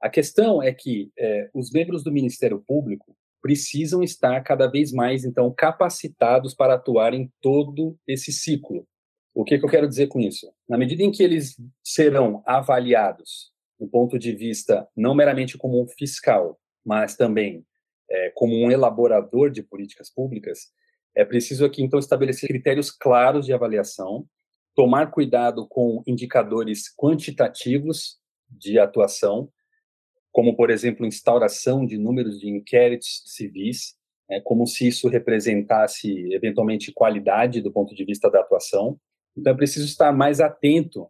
A 0.02 0.10
questão 0.10 0.60
é 0.60 0.72
que 0.72 1.12
é, 1.16 1.48
os 1.54 1.70
membros 1.70 2.02
do 2.02 2.10
Ministério 2.10 2.62
Público 2.66 3.16
precisam 3.40 4.02
estar 4.02 4.42
cada 4.42 4.66
vez 4.66 4.92
mais, 4.92 5.24
então, 5.24 5.54
capacitados 5.56 6.54
para 6.54 6.74
atuar 6.74 7.14
em 7.14 7.30
todo 7.40 7.96
esse 8.04 8.32
ciclo. 8.32 8.84
O 9.32 9.44
que, 9.44 9.58
que 9.58 9.64
eu 9.64 9.70
quero 9.70 9.88
dizer 9.88 10.08
com 10.08 10.18
isso? 10.18 10.52
Na 10.68 10.76
medida 10.76 11.04
em 11.04 11.12
que 11.12 11.22
eles 11.22 11.56
serão 11.84 12.42
avaliados 12.44 13.54
do 13.78 13.86
ponto 13.86 14.18
de 14.18 14.32
vista 14.32 14.88
não 14.96 15.14
meramente 15.14 15.58
como 15.58 15.82
um 15.82 15.86
fiscal, 15.86 16.58
mas 16.84 17.16
também 17.16 17.64
é, 18.10 18.30
como 18.34 18.54
um 18.54 18.70
elaborador 18.70 19.50
de 19.50 19.62
políticas 19.62 20.10
públicas, 20.10 20.70
é 21.14 21.24
preciso 21.24 21.64
aqui 21.64 21.82
então 21.82 21.98
estabelecer 21.98 22.48
critérios 22.48 22.90
claros 22.90 23.46
de 23.46 23.52
avaliação, 23.52 24.26
tomar 24.74 25.10
cuidado 25.10 25.66
com 25.66 26.02
indicadores 26.06 26.94
quantitativos 26.94 28.18
de 28.48 28.78
atuação, 28.78 29.50
como 30.30 30.54
por 30.54 30.70
exemplo 30.70 31.06
instauração 31.06 31.86
de 31.86 31.96
números 31.96 32.38
de 32.38 32.48
inquéritos 32.48 33.22
civis, 33.26 33.96
é, 34.28 34.40
como 34.40 34.66
se 34.66 34.86
isso 34.86 35.08
representasse 35.08 36.10
eventualmente 36.34 36.92
qualidade 36.92 37.62
do 37.62 37.72
ponto 37.72 37.94
de 37.94 38.04
vista 38.04 38.30
da 38.30 38.40
atuação. 38.40 39.00
Então 39.36 39.52
é 39.52 39.56
preciso 39.56 39.86
estar 39.86 40.12
mais 40.12 40.40
atento. 40.40 41.08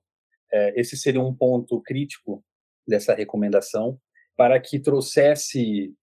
É, 0.53 0.81
esse 0.81 0.97
seria 0.97 1.21
um 1.21 1.35
ponto 1.35 1.81
crítico 1.81 2.45
dessa 2.87 3.15
recomendação, 3.15 3.99
para 4.37 4.61
que 4.61 4.79
trouxesse 4.79 5.95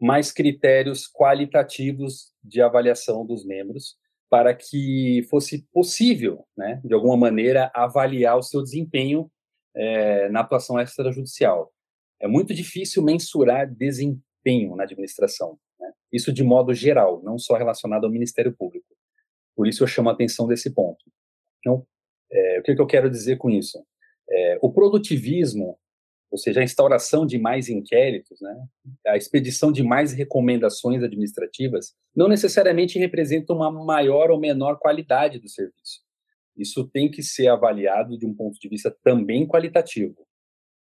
mais 0.00 0.30
critérios 0.32 1.06
qualitativos 1.06 2.32
de 2.42 2.60
avaliação 2.60 3.24
dos 3.24 3.44
membros, 3.44 3.96
para 4.28 4.54
que 4.54 5.24
fosse 5.30 5.66
possível, 5.72 6.44
né, 6.56 6.80
de 6.84 6.92
alguma 6.92 7.16
maneira, 7.16 7.70
avaliar 7.74 8.36
o 8.36 8.42
seu 8.42 8.62
desempenho 8.62 9.30
é, 9.74 10.28
na 10.28 10.40
atuação 10.40 10.80
extrajudicial. 10.80 11.72
É 12.20 12.26
muito 12.26 12.54
difícil 12.54 13.02
mensurar 13.02 13.72
desempenho 13.72 14.74
na 14.74 14.84
administração, 14.84 15.58
né? 15.78 15.92
isso 16.12 16.32
de 16.32 16.42
modo 16.42 16.72
geral, 16.72 17.22
não 17.22 17.38
só 17.38 17.56
relacionado 17.56 18.04
ao 18.04 18.10
Ministério 18.10 18.54
Público. 18.56 18.86
Por 19.54 19.66
isso 19.66 19.82
eu 19.82 19.86
chamo 19.86 20.08
a 20.08 20.12
atenção 20.12 20.46
desse 20.46 20.70
ponto. 20.70 21.04
Então, 21.60 21.86
é, 22.30 22.58
o 22.58 22.62
que, 22.62 22.74
que, 22.74 22.80
eu 22.80 22.86
quero 22.86 23.10
dizer 23.10 23.36
com 23.36 23.50
isso? 23.50 23.84
É, 24.28 24.58
o 24.62 24.72
produtivismo 24.72 25.78
ou 26.30 26.38
seja, 26.38 26.60
a 26.60 26.64
instauração 26.64 27.24
de 27.24 27.38
mais 27.38 27.68
inquéritos, 27.68 28.40
né, 28.40 28.56
a 29.06 29.16
expedição 29.16 29.70
de 29.70 29.82
mais 29.82 30.12
recomendações 30.12 31.02
administrativas, 31.02 31.94
não 32.14 32.28
necessariamente 32.28 32.98
representa 32.98 33.52
uma 33.52 33.70
maior 33.70 34.30
ou 34.30 34.38
menor 34.38 34.78
qualidade 34.78 35.38
do 35.38 35.48
serviço. 35.48 36.04
Isso 36.56 36.88
tem 36.88 37.10
que 37.10 37.22
ser 37.22 37.48
avaliado 37.48 38.18
de 38.18 38.26
um 38.26 38.34
ponto 38.34 38.58
de 38.58 38.68
vista 38.68 38.94
também 39.04 39.46
qualitativo. 39.46 40.26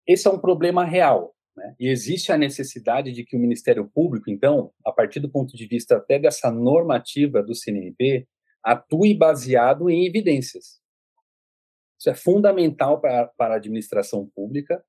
Esse 0.07 0.27
é 0.27 0.31
um 0.31 0.39
problema 0.39 0.83
real, 0.83 1.33
né? 1.55 1.75
e 1.79 1.87
existe 1.87 2.31
a 2.31 2.37
necessidade 2.37 3.11
de 3.11 3.23
que 3.23 3.37
o 3.37 3.39
Ministério 3.39 3.89
Público, 3.93 4.29
então, 4.29 4.71
a 4.85 4.91
partir 4.91 5.19
do 5.19 5.29
ponto 5.29 5.55
de 5.55 5.67
vista 5.67 5.97
até 5.97 6.19
dessa 6.19 6.51
normativa 6.51 7.41
do 7.43 7.55
CNMP, 7.55 8.27
atue 8.63 9.13
baseado 9.13 9.89
em 9.89 10.05
evidências. 10.05 10.81
Isso 11.99 12.09
é 12.09 12.15
fundamental 12.15 12.99
para, 12.99 13.27
para 13.37 13.53
a 13.53 13.57
administração 13.57 14.27
pública 14.35 14.83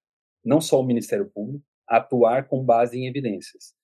não 0.45 0.61
só 0.61 0.81
o 0.81 0.85
Ministério 0.85 1.31
Público, 1.31 1.65
atuar 1.87 2.49
com 2.49 2.65
base 2.65 2.99
em 2.99 3.07
evidências. 3.07 3.75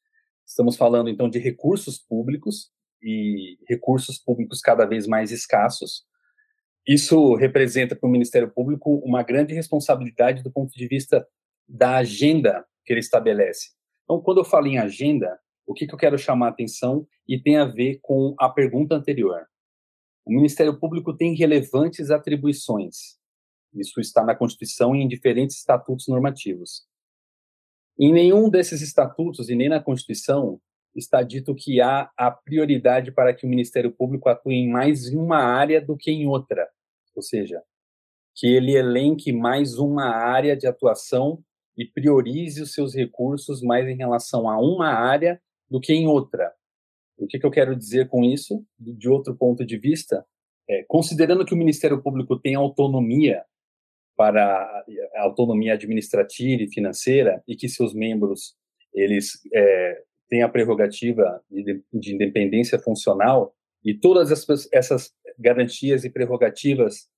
Estamos 0.47 0.77
falando, 0.77 1.11
então, 1.11 1.29
de 1.29 1.39
recursos 1.39 1.99
públicos 1.99 2.71
e 3.03 3.59
recursos 3.69 4.19
públicos 4.19 4.61
cada 4.61 4.87
vez 4.87 5.07
mais 5.07 5.31
escassos. 5.31 6.05
Isso 6.87 7.35
representa 7.35 7.95
para 7.95 8.09
o 8.09 8.11
Ministério 8.13 8.51
Público 8.51 8.97
uma 9.05 9.23
grande 9.23 9.55
responsabilidade 9.55 10.43
do 10.43 10.51
ponto 10.51 10.73
de 10.73 10.89
vista 10.89 11.27
da 11.69 11.97
agenda 11.97 12.65
que 12.85 12.93
ele 12.93 13.01
estabelece. 13.01 13.73
Então, 14.05 14.23
quando 14.23 14.39
eu 14.39 14.45
falo 14.45 14.67
em 14.67 14.79
agenda, 14.79 15.39
o 15.67 15.75
que, 15.75 15.87
que 15.87 15.95
eu 15.95 15.99
quero 15.99 16.17
chamar 16.17 16.47
a 16.47 16.51
atenção 16.51 17.07
e 17.29 17.39
tem 17.39 17.59
a 17.59 17.67
ver 17.67 17.99
com 18.01 18.35
a 18.41 18.49
pergunta 18.49 18.95
anterior. 18.95 19.47
O 20.25 20.33
Ministério 20.33 20.79
Público 20.81 21.15
tem 21.15 21.35
relevantes 21.35 22.11
atribuições 22.11 23.18
isso 23.75 24.01
está 24.01 24.25
na 24.25 24.35
Constituição 24.35 24.95
e 24.95 25.01
em 25.01 25.09
diferentes 25.09 25.57
estatutos 25.57 26.09
normativos. 26.09 26.87
Em 27.99 28.13
nenhum 28.13 28.49
desses 28.49 28.81
estatutos 28.81 29.49
e 29.49 29.57
nem 29.57 29.69
na 29.69 29.83
Constituição 29.83 30.61
está 30.95 31.23
dito 31.23 31.55
que 31.55 31.81
há 31.81 32.11
a 32.17 32.31
prioridade 32.31 33.13
para 33.13 33.35
que 33.35 33.47
o 33.47 33.49
Ministério 33.49 33.93
Público 33.93 34.29
atue 34.29 34.55
em 34.55 34.71
mais 34.71 35.13
uma 35.13 35.39
área 35.39 35.81
do 35.81 35.97
que 35.97 36.11
em 36.11 36.27
outra, 36.27 36.69
ou 37.15 37.23
seja, 37.23 37.63
que 38.35 38.47
ele 38.47 38.77
elenque 38.77 39.33
mais 39.33 39.79
uma 39.79 40.07
área 40.07 40.57
de 40.57 40.67
atuação 40.67 41.43
e 41.77 41.85
priorize 41.85 42.63
os 42.63 42.73
seus 42.73 42.95
recursos 42.95 43.63
mais 43.63 43.87
em 43.89 43.97
relação 43.97 44.49
a 44.49 44.61
uma 44.61 44.89
área 44.89 45.41
do 45.71 45.81
que 45.81 45.93
em 45.93 46.07
outra. 46.07 46.53
O 47.17 47.27
que, 47.27 47.39
que 47.39 47.47
eu 47.47 47.51
quero 47.51 47.77
dizer 47.77 48.09
com 48.09 48.25
isso? 48.25 48.65
De 48.79 49.09
outro 49.09 49.37
ponto 49.37 49.67
de 49.67 49.77
vista, 49.77 50.25
é, 50.69 50.85
considerando 50.87 51.45
que 51.45 51.55
o 51.55 51.57
Ministério 51.57 52.01
Público 52.01 52.39
tem 52.39 52.55
autonomia 52.55 53.45
para 54.19 54.85
a 55.15 55.23
autonomia 55.23 55.75
administrativa 55.75 56.65
e 56.65 56.69
financeira 56.69 57.41
e 57.47 57.55
que 57.55 57.69
seus 57.69 57.95
membros 57.95 58.57
eles 58.93 59.39
é, 59.55 60.03
têm 60.29 60.43
a 60.43 60.49
prerrogativa 60.49 61.41
de, 61.49 61.81
de, 61.93 62.15
independência 62.15 62.81
funcional 62.81 63.55
e 63.85 63.95
todas 63.95 64.33
essas, 64.33 64.69
essas 64.73 65.13
garantias 65.39 66.05
e 66.05 66.11
prerrogativas 66.11 67.09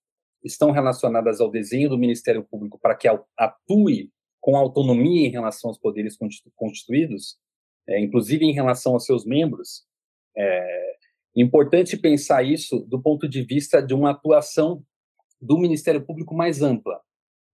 estão 0.45 0.73
relacionadas 0.73 1.41
ao 1.41 1.51
desenho 1.51 1.89
do 1.89 1.97
Ministério 1.97 2.45
Público 2.45 2.79
para 2.79 2.95
que 2.95 3.09
atue 3.35 4.11
com 4.39 4.55
autonomia 4.55 5.27
em 5.27 5.31
relação 5.31 5.71
aos 5.71 5.79
poderes 5.79 6.19
constituídos, 6.55 7.39
é, 7.89 7.99
inclusive 7.99 8.45
em 8.45 8.53
relação 8.53 8.93
aos 8.93 9.07
seus 9.07 9.25
membros. 9.25 9.87
É 10.37 10.93
importante 11.35 11.97
pensar 11.97 12.43
isso 12.43 12.81
do 12.81 13.01
ponto 13.01 13.27
de 13.27 13.43
vista 13.43 13.81
de 13.81 13.95
uma 13.95 14.11
atuação 14.11 14.85
do 15.41 15.59
Ministério 15.59 16.05
Público 16.05 16.35
mais 16.35 16.63
ampla, 16.63 17.01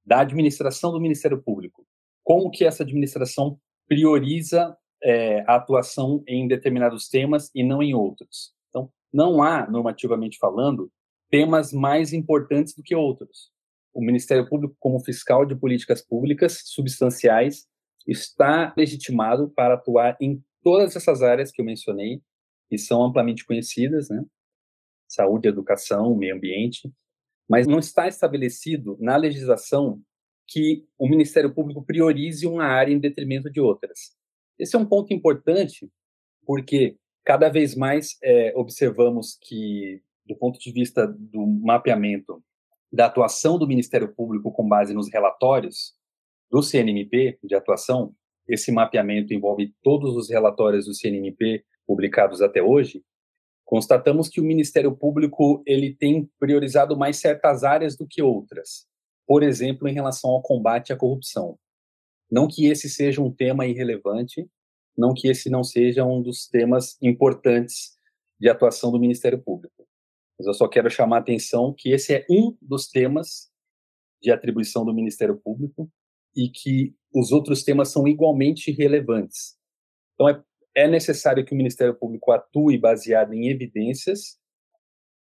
da 0.05 0.20
administração 0.20 0.92
do 0.92 1.01
Ministério 1.01 1.42
Público. 1.42 1.87
Como 2.25 2.51
que 2.51 2.64
essa 2.64 2.83
administração 2.83 3.59
prioriza 3.87 4.77
é, 5.03 5.40
a 5.46 5.57
atuação 5.57 6.22
em 6.27 6.49
determinados 6.49 7.09
temas 7.09 7.51
e 7.55 7.62
não 7.62 7.83
em 7.83 7.94
outros. 7.94 8.53
Então, 8.68 8.90
não 9.12 9.42
há, 9.42 9.68
normativamente 9.70 10.38
falando, 10.38 10.90
temas 11.31 11.72
mais 11.72 12.12
importantes 12.12 12.75
do 12.75 12.83
que 12.83 12.94
outros. 12.94 13.51
O 13.92 14.01
Ministério 14.01 14.49
Público, 14.49 14.77
como 14.79 15.03
fiscal 15.05 15.44
de 15.46 15.55
políticas 15.55 16.03
públicas 16.03 16.62
substanciais, 16.64 17.66
está 18.07 18.72
legitimado 18.77 19.51
para 19.51 19.75
atuar 19.75 20.16
em 20.20 20.42
todas 20.62 20.94
essas 20.94 21.22
áreas 21.22 21.51
que 21.51 21.61
eu 21.61 21.64
mencionei, 21.64 22.20
que 22.68 22.79
são 22.79 23.03
amplamente 23.03 23.44
conhecidas, 23.44 24.09
né? 24.09 24.25
Saúde, 25.09 25.49
educação, 25.49 26.16
meio 26.16 26.35
ambiente, 26.35 26.92
mas 27.49 27.67
não 27.67 27.79
está 27.79 28.09
estabelecido 28.09 28.97
na 29.01 29.17
legislação 29.17 30.01
que 30.47 30.85
o 30.99 31.09
Ministério 31.09 31.53
Público 31.53 31.85
priorize 31.85 32.47
uma 32.47 32.65
área 32.65 32.93
em 32.93 32.99
detrimento 32.99 33.51
de 33.51 33.61
outras. 33.61 34.17
Esse 34.59 34.77
é 34.77 34.79
um 34.79 34.87
ponto 34.87 35.13
importante, 35.13 35.91
porque 36.45 36.97
cada 37.25 37.49
vez 37.49 37.75
mais 37.75 38.17
é, 38.23 38.53
observamos 38.57 39.37
que, 39.43 40.01
do 40.25 40.37
ponto 40.37 40.59
de 40.59 40.73
vista 40.73 41.07
do 41.07 41.47
mapeamento 41.47 42.43
da 42.93 43.07
atuação 43.07 43.59
do 43.59 43.67
Ministério 43.67 44.15
Público 44.15 44.53
com 44.53 44.67
base 44.67 44.95
nos 44.95 45.13
relatórios 45.13 45.95
do 46.51 46.63
CNMP 46.63 47.39
de 47.43 47.55
atuação, 47.55 48.15
esse 48.49 48.71
mapeamento 48.71 49.35
envolve 49.35 49.75
todos 49.83 50.17
os 50.17 50.31
relatórios 50.31 50.87
do 50.87 50.95
CNMP 50.95 51.65
publicados 51.85 52.41
até 52.41 52.63
hoje, 52.63 53.03
constatamos 53.67 54.29
que 54.29 54.41
o 54.41 54.45
Ministério 54.45 54.97
Público 54.97 55.63
ele 55.67 55.93
tem 55.93 56.31
priorizado 56.39 56.97
mais 56.97 57.17
certas 57.17 57.65
áreas 57.65 57.97
do 57.97 58.07
que 58.07 58.23
outras. 58.23 58.87
Por 59.27 59.43
exemplo, 59.43 59.89
em 59.89 59.93
relação 59.93 60.31
ao 60.31 60.41
combate 60.41 60.93
à 60.93 60.97
corrupção. 60.97 61.59
Não 62.31 62.47
que 62.47 62.67
esse 62.67 62.89
seja 62.89 63.21
um 63.21 63.31
tema 63.31 63.67
irrelevante, 63.67 64.49
não 64.97 65.13
que 65.13 65.29
esse 65.29 65.51
não 65.51 65.65
seja 65.65 66.05
um 66.05 66.23
dos 66.23 66.47
temas 66.47 66.97
importantes 67.03 67.99
de 68.39 68.49
atuação 68.49 68.93
do 68.93 69.01
Ministério 69.01 69.43
Público. 69.43 69.87
Mas 70.39 70.47
eu 70.47 70.55
só 70.55 70.69
quero 70.69 70.89
chamar 70.89 71.17
a 71.17 71.21
atenção 71.21 71.75
que 71.77 71.91
esse 71.91 72.15
é 72.15 72.27
um 72.31 72.57
dos 72.63 72.89
temas 72.89 73.51
de 74.23 74.31
atribuição 74.31 74.85
do 74.85 74.95
Ministério 74.95 75.37
Público 75.37 75.91
e 76.37 76.49
que 76.49 76.95
os 77.13 77.33
outros 77.33 77.65
temas 77.65 77.89
são 77.89 78.07
igualmente 78.07 78.71
relevantes. 78.71 79.57
Então, 80.15 80.29
é 80.29 80.43
é 80.77 80.87
necessário 80.87 81.45
que 81.45 81.55
o 81.55 81.57
Ministério 81.57 81.95
Público 81.95 82.31
atue 82.31 82.77
baseado 82.77 83.33
em 83.33 83.49
evidências 83.49 84.39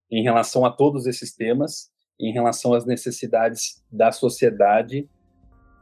em 0.09 0.23
relação 0.23 0.65
a 0.65 0.71
todos 0.71 1.05
esses 1.05 1.35
temas 1.35 1.91
em 2.19 2.31
relação 2.31 2.73
às 2.73 2.85
necessidades 2.85 3.83
da 3.91 4.11
sociedade 4.11 5.09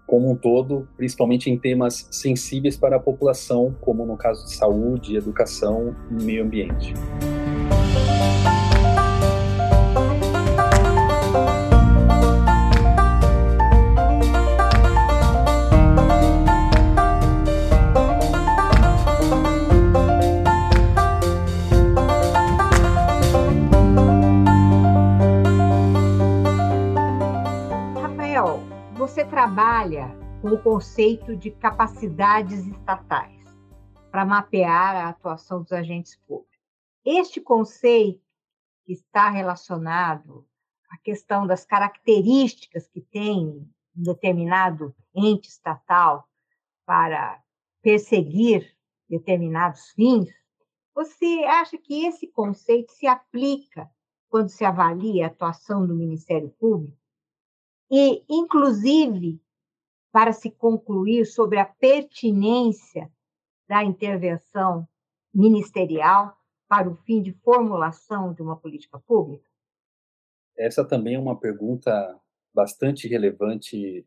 como 0.08 0.30
um 0.30 0.36
todo, 0.36 0.89
principalmente 0.97 1.50
em 1.50 1.58
temas 1.58 2.08
sensíveis 2.12 2.76
para 2.76 2.97
a 2.97 3.00
população, 3.00 3.74
como 3.80 4.06
no 4.06 4.17
caso 4.17 4.43
de 4.45 4.56
saúde, 4.56 5.15
educação 5.15 5.95
e 6.10 6.24
meio 6.24 6.43
ambiente. 6.43 6.93
Trabalha 29.25 30.10
com 30.41 30.49
o 30.49 30.62
conceito 30.62 31.36
de 31.36 31.51
capacidades 31.51 32.65
estatais 32.65 33.41
para 34.12 34.25
mapear 34.25 34.95
a 34.95 35.10
atuação 35.10 35.62
dos 35.62 35.71
agentes 35.71 36.17
públicos. 36.27 36.57
Este 37.05 37.39
conceito 37.39 38.21
que 38.86 38.93
está 38.93 39.29
relacionado 39.29 40.47
à 40.89 40.97
questão 40.97 41.47
das 41.47 41.65
características 41.65 42.88
que 42.88 43.01
tem 43.01 43.47
um 43.47 44.03
determinado 44.03 44.93
ente 45.15 45.49
estatal 45.49 46.27
para 46.86 47.41
perseguir 47.81 48.75
determinados 49.10 49.89
fins, 49.91 50.29
você 50.93 51.43
acha 51.45 51.77
que 51.77 52.05
esse 52.05 52.27
conceito 52.27 52.91
se 52.91 53.07
aplica 53.07 53.89
quando 54.29 54.49
se 54.49 54.63
avalia 54.63 55.25
a 55.25 55.27
atuação 55.27 55.86
do 55.86 55.95
Ministério 55.95 56.49
Público? 56.60 57.01
E, 57.91 58.23
inclusive, 58.30 59.41
para 60.13 60.32
se 60.32 60.49
concluir 60.49 61.25
sobre 61.25 61.60
a 61.60 61.65
pertinência 61.65 63.12
da 63.67 63.84
intervenção 63.84 64.88
ministerial 65.34 66.38
para 66.69 66.89
o 66.89 66.95
fim 66.95 67.21
de 67.21 67.34
formulação 67.34 68.34
de 68.34 68.41
uma 68.41 68.56
política 68.56 68.97
pública? 68.99 69.49
Essa 70.58 70.86
também 70.88 71.15
é 71.15 71.19
uma 71.19 71.38
pergunta 71.38 71.91
bastante 72.54 73.10
relevante 73.10 74.06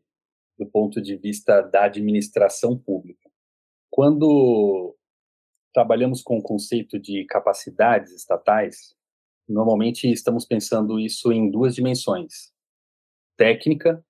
do 0.57 0.65
ponto 0.65 1.01
de 1.01 1.15
vista 1.15 1.61
da 1.61 1.85
administração 1.85 2.77
pública. 2.77 3.29
Quando 3.91 4.95
trabalhamos 5.73 6.23
com 6.23 6.37
o 6.37 6.43
conceito 6.43 6.99
de 6.99 7.25
capacidades 7.25 8.13
estatais, 8.13 8.95
normalmente 9.47 10.09
estamos 10.11 10.45
pensando 10.45 10.99
isso 10.99 11.31
em 11.31 11.51
duas 11.51 11.75
dimensões 11.75 12.54
técnica, 13.37 14.03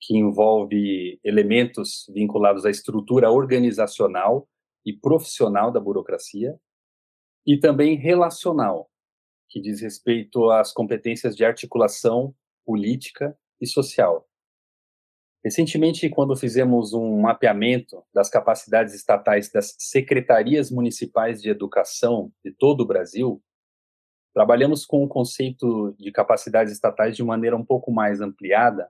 que 0.00 0.16
envolve 0.16 1.18
elementos 1.24 2.06
vinculados 2.14 2.64
à 2.64 2.70
estrutura 2.70 3.30
organizacional 3.30 4.48
e 4.84 4.92
profissional 4.92 5.72
da 5.72 5.80
burocracia, 5.80 6.58
e 7.46 7.58
também 7.58 7.96
relacional, 7.96 8.90
que 9.48 9.60
diz 9.60 9.80
respeito 9.80 10.50
às 10.50 10.72
competências 10.72 11.36
de 11.36 11.44
articulação 11.44 12.34
política 12.64 13.38
e 13.60 13.66
social. 13.66 14.28
Recentemente, 15.44 16.08
quando 16.08 16.34
fizemos 16.34 16.92
um 16.92 17.20
mapeamento 17.20 18.02
das 18.12 18.28
capacidades 18.28 18.94
estatais 18.94 19.48
das 19.50 19.76
secretarias 19.78 20.72
municipais 20.72 21.40
de 21.40 21.48
educação 21.48 22.32
de 22.44 22.50
todo 22.50 22.80
o 22.80 22.86
Brasil, 22.86 23.40
Trabalhamos 24.36 24.84
com 24.84 25.02
o 25.02 25.08
conceito 25.08 25.96
de 25.98 26.12
capacidades 26.12 26.70
estatais 26.70 27.16
de 27.16 27.24
maneira 27.24 27.56
um 27.56 27.64
pouco 27.64 27.90
mais 27.90 28.20
ampliada 28.20 28.86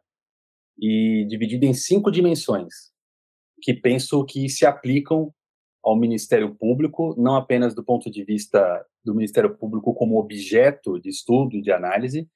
e 0.76 1.24
dividida 1.28 1.64
em 1.64 1.72
cinco 1.72 2.11
dimensões, 2.11 2.90
que 3.62 3.72
penso 3.72 4.24
que 4.24 4.48
se 4.48 4.66
aplicam 4.66 5.32
ao 5.85 5.96
Ministério 5.96 6.52
Público, 6.52 7.14
não 7.16 7.37
apenas 7.37 7.76
do 7.76 7.85
ponto 7.85 8.11
de 8.11 8.24
vista 8.24 8.85
do 9.04 9.14
Ministério 9.14 9.56
Público 9.56 9.94
como 9.94 10.18
objeto 10.18 10.98
de 10.98 11.11
estudo 11.11 11.54
e 11.54 11.62
de 11.62 11.70
análise, 11.70 12.28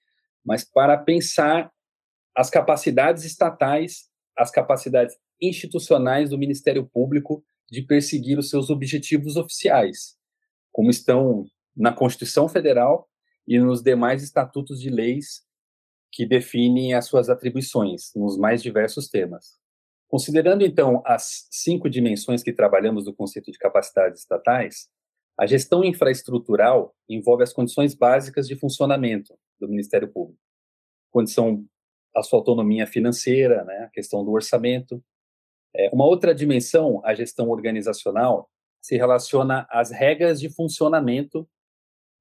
mas 0.44 0.62
para 0.62 0.96
pensar 0.96 1.72
as 2.32 2.48
capacidades 2.48 3.24
estatais, 3.24 4.08
as 4.38 4.52
capacidades 4.52 5.16
institucionais 5.42 6.30
do 6.30 6.38
Ministério 6.38 6.86
Público 6.86 7.42
de 7.68 7.82
perseguir 7.82 8.38
os 8.38 8.48
seus 8.48 8.70
objetivos 8.70 9.36
oficiais, 9.36 10.16
como 10.70 10.90
estão 10.90 11.44
na 11.76 11.92
Constituição 11.92 12.48
Federal 12.48 13.08
e 13.46 13.58
nos 13.58 13.82
demais 13.82 14.22
estatutos 14.22 14.80
de 14.80 14.90
leis 14.90 15.42
que 16.12 16.26
definem 16.26 16.94
as 16.94 17.06
suas 17.06 17.28
atribuições 17.28 18.12
nos 18.14 18.36
mais 18.36 18.62
diversos 18.62 19.08
temas. 19.08 19.58
Considerando 20.08 20.64
então 20.64 21.02
as 21.06 21.46
cinco 21.50 21.88
dimensões 21.88 22.42
que 22.42 22.52
trabalhamos 22.52 23.04
do 23.04 23.14
conceito 23.14 23.52
de 23.52 23.58
capacidades 23.58 24.20
estatais, 24.20 24.88
a 25.38 25.46
gestão 25.46 25.84
infraestrutural 25.84 26.94
envolve 27.08 27.44
as 27.44 27.52
condições 27.52 27.94
básicas 27.94 28.48
de 28.48 28.56
funcionamento 28.56 29.38
do 29.58 29.68
Ministério 29.68 30.12
Público. 30.12 30.40
Condição 31.10 31.64
a 32.14 32.22
sua 32.22 32.40
autonomia 32.40 32.86
financeira, 32.86 33.64
né, 33.64 33.84
a 33.84 33.88
questão 33.88 34.24
do 34.24 34.32
orçamento. 34.32 35.02
É, 35.74 35.88
uma 35.92 36.04
outra 36.04 36.34
dimensão, 36.34 37.00
a 37.04 37.14
gestão 37.14 37.48
organizacional, 37.48 38.50
se 38.82 38.96
relaciona 38.96 39.66
às 39.70 39.90
regras 39.90 40.40
de 40.40 40.50
funcionamento 40.50 41.48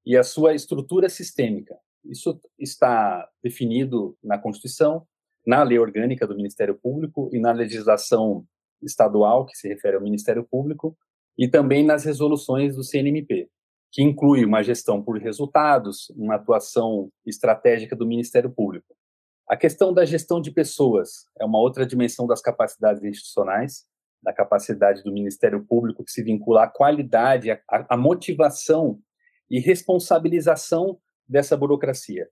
e 0.10 0.18
a 0.18 0.24
sua 0.24 0.56
estrutura 0.56 1.08
sistêmica. 1.08 1.78
Isso 2.04 2.42
está 2.58 3.30
definido 3.44 4.18
na 4.24 4.40
Constituição, 4.40 5.06
na 5.46 5.62
lei 5.62 5.78
orgânica 5.78 6.26
do 6.26 6.36
Ministério 6.36 6.74
Público 6.74 7.30
e 7.32 7.40
na 7.40 7.52
legislação 7.52 8.44
estadual 8.82 9.46
que 9.46 9.56
se 9.56 9.68
refere 9.68 9.98
ao 9.98 10.02
Ministério 10.02 10.44
Público 10.50 10.98
e 11.38 11.48
também 11.48 11.86
nas 11.86 12.06
resoluções 12.06 12.76
do 12.76 12.84
CNMP, 12.84 13.52
que 13.92 14.02
inclui 14.02 14.44
uma 14.44 14.64
gestão 14.64 15.00
por 15.00 15.16
resultados, 15.20 16.10
uma 16.18 16.38
atuação 16.38 17.12
estratégica 17.24 17.96
do 17.96 18.08
Ministério 18.08 18.50
Público. 18.50 18.96
A 19.48 19.56
questão 19.56 19.94
da 19.94 20.06
gestão 20.06 20.42
de 20.42 20.50
pessoas 20.50 21.26
é 21.40 21.46
uma 21.46 21.60
outra 21.60 21.86
dimensão 21.86 22.26
das 22.26 22.42
capacidades 22.42 23.04
institucionais, 23.04 23.86
da 24.24 24.34
capacidade 24.34 25.04
do 25.04 25.14
Ministério 25.14 25.64
Público 25.64 26.04
que 26.04 26.12
se 26.12 26.24
vincula 26.24 26.64
à 26.64 26.68
qualidade, 26.68 27.52
à, 27.70 27.96
motivação 27.96 29.00
e 29.50 29.60
responsabilização 29.60 31.00
dessa 31.28 31.56
burocracia. 31.58 32.30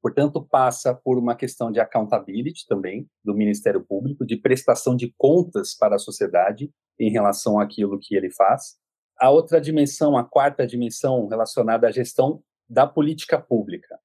Portanto, 0.00 0.42
passa 0.42 0.94
por 0.94 1.18
uma 1.18 1.34
questão 1.34 1.72
de 1.72 1.80
accountability 1.80 2.66
também 2.66 3.08
do 3.24 3.34
Ministério 3.34 3.82
Público, 3.82 4.26
de 4.26 4.36
prestação 4.36 4.94
de 4.94 5.14
contas 5.16 5.74
para 5.74 5.96
a 5.96 5.98
sociedade 5.98 6.70
em 6.98 7.10
relação 7.10 7.58
àquilo 7.58 7.98
que 7.98 8.14
ele 8.14 8.30
faz. 8.30 8.76
A 9.18 9.30
outra 9.30 9.60
dimensão, 9.60 10.16
a 10.16 10.24
quarta 10.24 10.66
dimensão 10.66 11.26
relacionada 11.26 11.88
à 11.88 11.90
gestão 11.90 12.42
da 12.68 12.86
política 12.86 13.40
pública. 13.40 13.98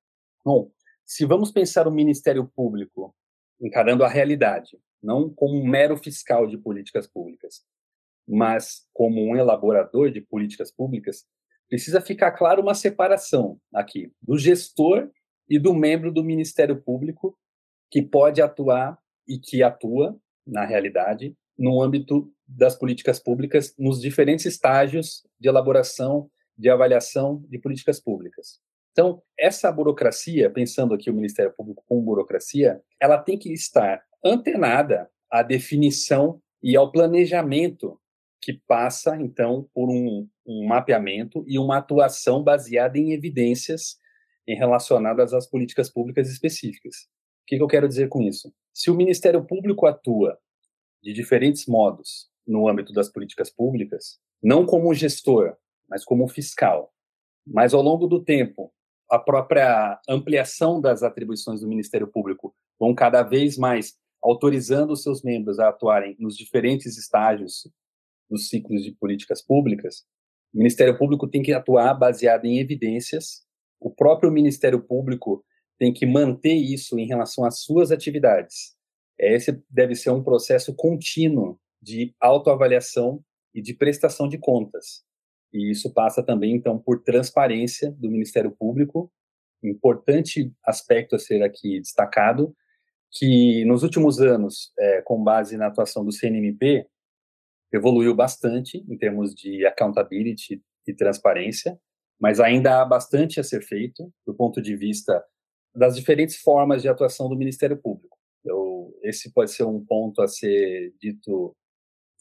Bom, 0.45 0.72
se 1.06 1.26
vamos 1.26 1.52
pensar 1.52 1.88
o 1.88 1.91
Ministério 1.91 2.50
Público 2.56 3.13
encarando 3.62 4.04
a 4.04 4.08
realidade, 4.08 4.80
não 5.02 5.30
como 5.30 5.56
um 5.56 5.67
mero 5.67 5.98
fiscal 5.98 6.48
de 6.48 6.58
políticas 6.58 7.08
públicas, 7.08 7.65
mas 8.28 8.88
como 8.93 9.22
um 9.22 9.36
elaborador 9.36 10.12
de 10.12 10.22
políticas 10.22 10.72
públicas, 10.72 11.26
precisa 11.69 12.01
ficar 12.01 12.32
claro 12.32 12.62
uma 12.62 12.73
separação 12.73 13.60
aqui 13.73 14.12
do 14.21 14.38
gestor 14.38 15.10
e 15.47 15.60
do 15.60 15.73
membro 15.73 16.12
do 16.12 16.23
Ministério 16.23 16.82
Público 16.82 17.38
que 17.89 18.01
pode 18.01 18.41
atuar 18.41 18.97
e 19.27 19.38
que 19.38 19.63
atua, 19.63 20.17
na 20.45 20.65
realidade, 20.65 21.36
no 21.58 21.82
âmbito 21.82 22.32
das 22.47 22.75
políticas 22.75 23.19
públicas, 23.19 23.73
nos 23.77 24.01
diferentes 24.01 24.45
estágios 24.45 25.23
de 25.39 25.47
elaboração, 25.47 26.29
de 26.58 26.69
avaliação 26.69 27.43
de 27.47 27.60
políticas 27.60 27.99
públicas. 27.99 28.60
Então, 28.91 29.21
essa 29.38 29.71
burocracia, 29.71 30.49
pensando 30.49 30.93
aqui 30.93 31.10
o 31.10 31.13
Ministério 31.13 31.53
Público 31.55 31.84
como 31.88 32.01
burocracia, 32.01 32.82
ela 32.99 33.17
tem 33.17 33.38
que 33.38 33.53
estar 33.53 34.01
antenada 34.23 35.10
à 35.32 35.43
definição 35.43 36.41
e 36.62 36.75
ao 36.75 36.91
planejamento 36.91 37.99
que 38.41 38.54
passa, 38.67 39.17
então, 39.17 39.69
por 39.73 39.89
um, 39.89 40.28
um 40.45 40.65
mapeamento 40.65 41.43
e 41.47 41.60
uma 41.60 41.78
atuação 41.78 42.43
baseada 42.43 42.97
em 42.97 43.12
evidências 43.12 43.97
relacionadas 44.47 45.34
às 45.34 45.47
políticas 45.47 45.91
públicas 45.91 46.30
específicas. 46.30 46.95
O 47.43 47.45
que, 47.45 47.58
que 47.58 47.63
eu 47.63 47.67
quero 47.67 47.88
dizer 47.88 48.08
com 48.10 48.21
isso? 48.21 48.52
Se 48.73 48.89
o 48.89 48.95
Ministério 48.95 49.45
Público 49.45 49.86
atua 49.86 50.38
de 51.04 51.13
diferentes 51.13 51.65
modos 51.67 52.30
no 52.47 52.67
âmbito 52.67 52.93
das 52.93 53.10
políticas 53.10 53.49
públicas, 53.49 54.19
não 54.41 54.65
como 54.65 54.93
gestor, 54.93 55.56
mas 55.88 56.04
como 56.04 56.28
fiscal, 56.28 56.91
mas 57.45 57.73
ao 57.73 57.82
longo 57.82 58.08
do 58.08 58.23
tempo, 58.23 58.71
a 59.10 59.17
própria 59.17 59.99
ampliação 60.08 60.80
das 60.80 61.04
atribuições 61.04 61.62
do 61.62 61.67
Ministério 61.67 62.08
Público 62.08 62.56
vão 62.80 62.93
cada 62.93 63.23
vez 63.23 63.58
mais 63.58 63.95
autorizando 64.21 64.91
os 64.91 65.02
seus 65.02 65.23
membros 65.23 65.60
a 65.60 65.69
atuarem 65.69 66.15
nos 66.19 66.38
diferentes 66.38 66.97
estágios 66.97 67.67
dos 68.30 68.48
ciclos 68.48 68.84
de 68.84 68.92
políticas 68.92 69.42
públicas, 69.42 70.06
o 70.54 70.58
Ministério 70.58 70.98
Público 70.98 71.28
tem 71.28 71.42
que 71.42 71.54
atuar 71.54 71.94
baseado 71.94 72.46
em 72.46 72.60
evidências. 72.60 73.44
O 73.80 73.89
próprio 73.89 74.32
Ministério 74.32 74.82
Público 74.82 75.44
tem 75.78 75.94
que 75.94 76.06
manter 76.06 76.54
isso 76.56 77.00
em 77.00 77.08
relação 77.08 77.46
às 77.46 77.62
suas 77.62 77.92
atividades. 77.92 78.76
Esse 79.18 79.62
deve 79.70 79.96
ser 79.96 80.10
um 80.12 80.24
processo 80.24 80.74
contínuo 80.76 81.60
de 81.82 82.13
autoavaliação 82.20 83.24
e 83.54 83.62
de 83.62 83.74
prestação 83.74 84.28
de 84.28 84.38
contas. 84.38 85.04
E 85.54 85.72
isso 85.72 85.94
passa 85.94 86.24
também, 86.24 86.56
então, 86.56 86.78
por 86.78 87.04
transparência 87.04 87.92
do 87.92 88.10
Ministério 88.10 88.52
Público. 88.52 89.12
Importante 89.63 90.54
aspecto 90.65 91.15
a 91.15 91.20
ser 91.20 91.44
aqui 91.44 91.80
destacado, 91.80 92.56
que 93.12 93.65
nos 93.65 93.84
últimos 93.84 94.22
anos, 94.22 94.72
é, 94.78 95.02
com 95.02 95.24
base 95.24 95.58
na 95.58 95.68
atuação 95.68 96.06
do 96.06 96.12
CNMP, 96.12 96.86
evoluiu 97.71 98.15
bastante 98.15 98.84
em 98.88 98.97
termos 98.97 99.34
de 99.34 99.65
accountability 99.65 100.62
e 100.88 100.93
transparência, 100.93 101.79
mas 102.19 102.39
ainda 102.39 102.82
há 102.82 102.86
bastante 102.86 103.39
a 103.39 103.43
ser 103.43 103.62
feito 103.62 104.12
do 104.25 104.34
ponto 104.34 104.62
de 104.62 104.75
vista 104.75 105.23
das 105.73 105.95
diferentes 105.95 106.38
formas 106.38 106.82
de 106.82 106.89
atuação 106.89 107.29
do 107.29 107.38
Ministério 107.38 107.77
Público. 107.77 108.17
Eu, 108.43 108.93
esse 109.03 109.32
pode 109.32 109.51
ser 109.51 109.63
um 109.63 109.84
ponto 109.86 110.21
a 110.21 110.27
ser 110.27 110.93
dito 110.99 111.55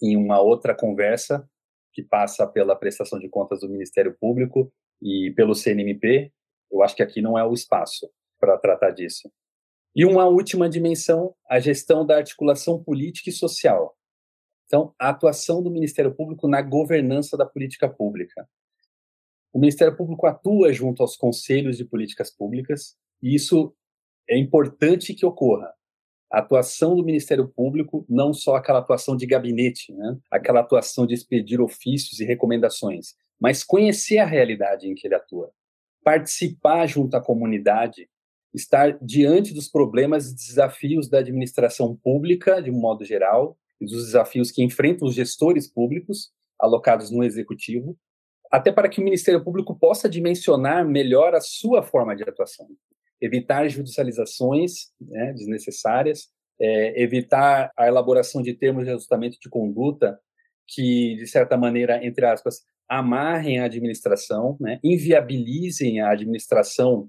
em 0.02 0.16
uma 0.16 0.40
outra 0.40 0.74
conversa 0.74 1.48
que 1.92 2.02
passa 2.02 2.46
pela 2.46 2.76
prestação 2.76 3.18
de 3.18 3.28
contas 3.28 3.60
do 3.60 3.68
Ministério 3.68 4.16
Público 4.20 4.72
e 5.02 5.32
pelo 5.34 5.54
CNMP. 5.54 6.32
Eu 6.70 6.82
acho 6.82 6.94
que 6.94 7.02
aqui 7.02 7.20
não 7.20 7.38
é 7.38 7.44
o 7.44 7.52
espaço 7.52 8.08
para 8.38 8.58
tratar 8.58 8.90
disso. 8.90 9.30
E 9.96 10.04
uma 10.04 10.26
última 10.26 10.68
dimensão, 10.68 11.34
a 11.48 11.58
gestão 11.58 12.06
da 12.06 12.16
articulação 12.16 12.82
política 12.82 13.30
e 13.30 13.32
social. 13.32 13.97
Então, 14.68 14.94
a 14.98 15.08
atuação 15.08 15.62
do 15.62 15.70
Ministério 15.70 16.14
Público 16.14 16.46
na 16.46 16.60
governança 16.60 17.38
da 17.38 17.46
política 17.46 17.88
pública. 17.88 18.46
O 19.50 19.58
Ministério 19.58 19.96
Público 19.96 20.26
atua 20.26 20.74
junto 20.74 21.02
aos 21.02 21.16
conselhos 21.16 21.78
de 21.78 21.86
políticas 21.86 22.30
públicas, 22.30 22.94
e 23.22 23.34
isso 23.34 23.74
é 24.28 24.36
importante 24.36 25.14
que 25.14 25.24
ocorra. 25.24 25.72
A 26.30 26.40
atuação 26.40 26.94
do 26.94 27.02
Ministério 27.02 27.48
Público, 27.48 28.04
não 28.06 28.34
só 28.34 28.56
aquela 28.56 28.80
atuação 28.80 29.16
de 29.16 29.24
gabinete, 29.24 29.90
né? 29.94 30.18
aquela 30.30 30.60
atuação 30.60 31.06
de 31.06 31.14
expedir 31.14 31.62
ofícios 31.62 32.20
e 32.20 32.26
recomendações, 32.26 33.14
mas 33.40 33.64
conhecer 33.64 34.18
a 34.18 34.26
realidade 34.26 34.86
em 34.86 34.94
que 34.94 35.06
ele 35.06 35.14
atua, 35.14 35.50
participar 36.04 36.86
junto 36.86 37.16
à 37.16 37.22
comunidade, 37.22 38.06
estar 38.52 38.98
diante 39.00 39.54
dos 39.54 39.66
problemas 39.66 40.30
e 40.30 40.34
desafios 40.34 41.08
da 41.08 41.20
administração 41.20 41.96
pública, 41.96 42.60
de 42.60 42.70
um 42.70 42.78
modo 42.78 43.02
geral, 43.02 43.56
e 43.80 43.86
dos 43.86 44.06
desafios 44.06 44.50
que 44.50 44.62
enfrentam 44.62 45.06
os 45.08 45.14
gestores 45.14 45.66
públicos 45.66 46.30
alocados 46.60 47.10
no 47.10 47.22
executivo, 47.22 47.96
até 48.50 48.72
para 48.72 48.88
que 48.88 49.00
o 49.00 49.04
Ministério 49.04 49.42
Público 49.44 49.78
possa 49.78 50.08
dimensionar 50.08 50.86
melhor 50.86 51.34
a 51.34 51.40
sua 51.40 51.82
forma 51.82 52.16
de 52.16 52.22
atuação 52.22 52.66
evitar 53.20 53.68
judicializações 53.68 54.92
né, 55.00 55.32
desnecessárias, 55.32 56.28
é, 56.60 57.02
evitar 57.02 57.72
a 57.76 57.86
elaboração 57.86 58.42
de 58.42 58.54
termos 58.54 58.84
de 58.84 58.90
ajustamento 58.90 59.38
de 59.40 59.48
conduta 59.48 60.18
que, 60.66 61.16
de 61.16 61.26
certa 61.26 61.56
maneira, 61.56 62.04
entre 62.04 62.26
aspas, 62.26 62.62
amarrem 62.88 63.58
a 63.58 63.64
administração, 63.64 64.56
né, 64.60 64.78
inviabilizem 64.82 66.00
a 66.00 66.10
administração 66.10 67.08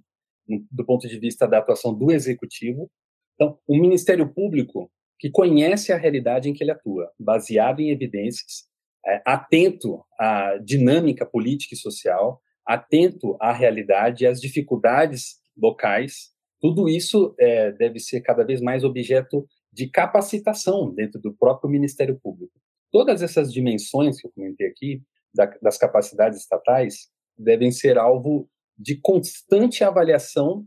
do 0.72 0.84
ponto 0.84 1.08
de 1.08 1.20
vista 1.20 1.48
da 1.48 1.60
atuação 1.60 1.94
do 1.94 2.12
executivo. 2.12 2.90
Então, 3.36 3.58
um 3.68 3.80
Ministério 3.80 4.28
Público 4.34 4.92
que 5.20 5.30
conhece 5.30 5.92
a 5.92 5.98
realidade 5.98 6.50
em 6.50 6.54
que 6.54 6.64
ele 6.64 6.72
atua, 6.72 7.12
baseado 7.20 7.82
em 7.82 7.92
evidências, 7.92 8.70
é, 9.06 9.22
atento 9.26 10.04
à 10.18 10.58
dinâmica 10.58 11.26
política 11.26 11.76
e 11.76 11.78
social, 11.78 12.42
atento 12.66 13.36
à 13.40 13.52
realidade 13.52 14.24
e 14.24 14.28
às 14.28 14.40
dificuldades 14.40 15.40
locais. 15.58 16.30
Tudo 16.62 16.88
isso 16.88 17.36
é, 17.38 17.72
deve 17.72 18.00
ser 18.00 18.22
cada 18.22 18.46
vez 18.46 18.62
mais 18.62 18.84
objeto 18.84 19.46
de 19.72 19.88
capacitação 19.88 20.94
dentro 20.94 21.20
do 21.20 21.34
próprio 21.34 21.70
Ministério 21.70 22.20
Público. 22.20 22.54
Todas 22.92 23.22
essas 23.22 23.52
dimensões 23.52 24.20
que 24.20 24.28
eu 24.28 24.32
comentei 24.32 24.68
aqui, 24.68 25.02
da, 25.34 25.46
das 25.62 25.78
capacidades 25.78 26.40
estatais, 26.40 27.10
devem 27.38 27.72
ser 27.72 27.98
alvo 27.98 28.50
de 28.78 28.96
constante 28.96 29.84
avaliação 29.84 30.66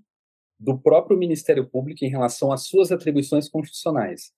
do 0.58 0.78
próprio 0.78 1.18
Ministério 1.18 1.68
Público 1.68 2.04
em 2.04 2.08
relação 2.08 2.52
às 2.52 2.66
suas 2.66 2.92
atribuições 2.92 3.48
constitucionais. 3.48 4.32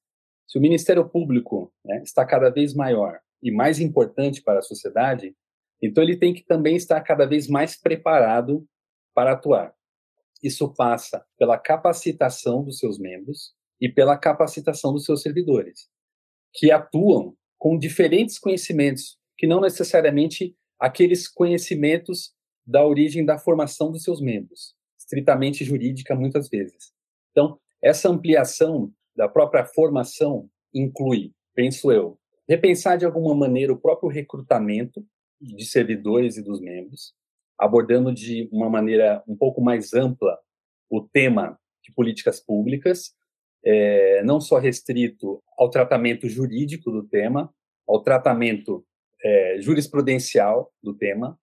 Se 0.47 0.59
o 0.59 0.61
Ministério 0.61 1.09
Público 1.09 1.73
né, 1.85 2.03
está 2.03 2.25
cada 2.25 2.51
vez 2.51 2.75
maior 2.75 3.21
e 3.43 3.51
mais 3.51 3.81
importante 3.81 4.43
para 4.43 4.59
a 4.59 4.63
sociedade, 4.63 5.35
então 5.83 6.03
ele 6.03 6.17
tem 6.17 6.33
que 6.33 6.45
também 6.45 6.77
estar 6.77 7.01
cada 7.01 7.27
vez 7.27 7.49
mais 7.49 7.81
preparado 7.81 8.67
para 9.15 9.33
atuar. 9.33 9.75
Isso 10.43 10.73
passa 10.75 11.25
pela 11.39 11.59
capacitação 11.59 12.63
dos 12.63 12.79
seus 12.79 12.99
membros 12.99 13.55
e 13.81 13.89
pela 13.89 14.17
capacitação 14.17 14.93
dos 14.93 15.05
seus 15.05 15.23
servidores, 15.23 15.89
que 16.53 16.71
atuam 16.71 17.37
com 17.59 17.79
diferentes 17.79 18.39
conhecimentos, 18.39 19.19
que 19.39 19.47
não 19.47 19.61
necessariamente 19.61 20.57
aqueles 20.79 21.29
conhecimentos 21.29 22.35
da 22.67 22.85
origem 22.87 23.25
da 23.25 23.39
formação 23.39 23.91
dos 23.91 24.03
seus 24.03 24.21
membros, 24.21 24.75
estritamente 24.99 25.65
jurídica 25.65 26.15
muitas 26.15 26.49
vezes. 26.49 26.93
Então, 27.31 27.59
essa 27.83 28.09
ampliação 28.09 28.93
da 29.17 29.29
própria 29.29 29.65
formação 29.65 30.49
inclui, 30.73 31.33
penso 31.55 31.93
eu, 31.93 32.19
repensar 32.49 32.97
de 32.97 33.05
alguma 33.05 33.35
maneira 33.35 33.73
o 33.73 33.81
próprio 33.81 34.09
recrutamento 34.09 35.05
de 35.41 35.65
servidores 35.65 36.37
e 36.37 36.43
dos 36.43 36.61
membros, 36.61 37.15
abordando 37.59 38.13
de 38.13 38.49
uma 38.53 38.69
maneira 38.69 39.23
um 39.27 39.37
pouco 39.37 39.61
mais 39.61 39.95
ampla 39.95 40.39
o 40.91 41.01
tema 41.01 41.59
de 41.83 41.93
políticas 41.93 42.41
públicas, 42.41 43.13
é, 43.65 44.23
não 44.25 44.41
só 44.41 44.59
restrito 44.59 45.43
ao 45.57 45.71
tratamento 45.71 46.29
jurídico 46.29 46.91
do 46.91 47.07
tema, 47.07 47.53
ao 47.87 48.03
tratamento 48.03 48.85
é, 49.23 49.57
jurisprudencial 49.61 50.71
do 50.83 50.95
tema, 50.95 51.39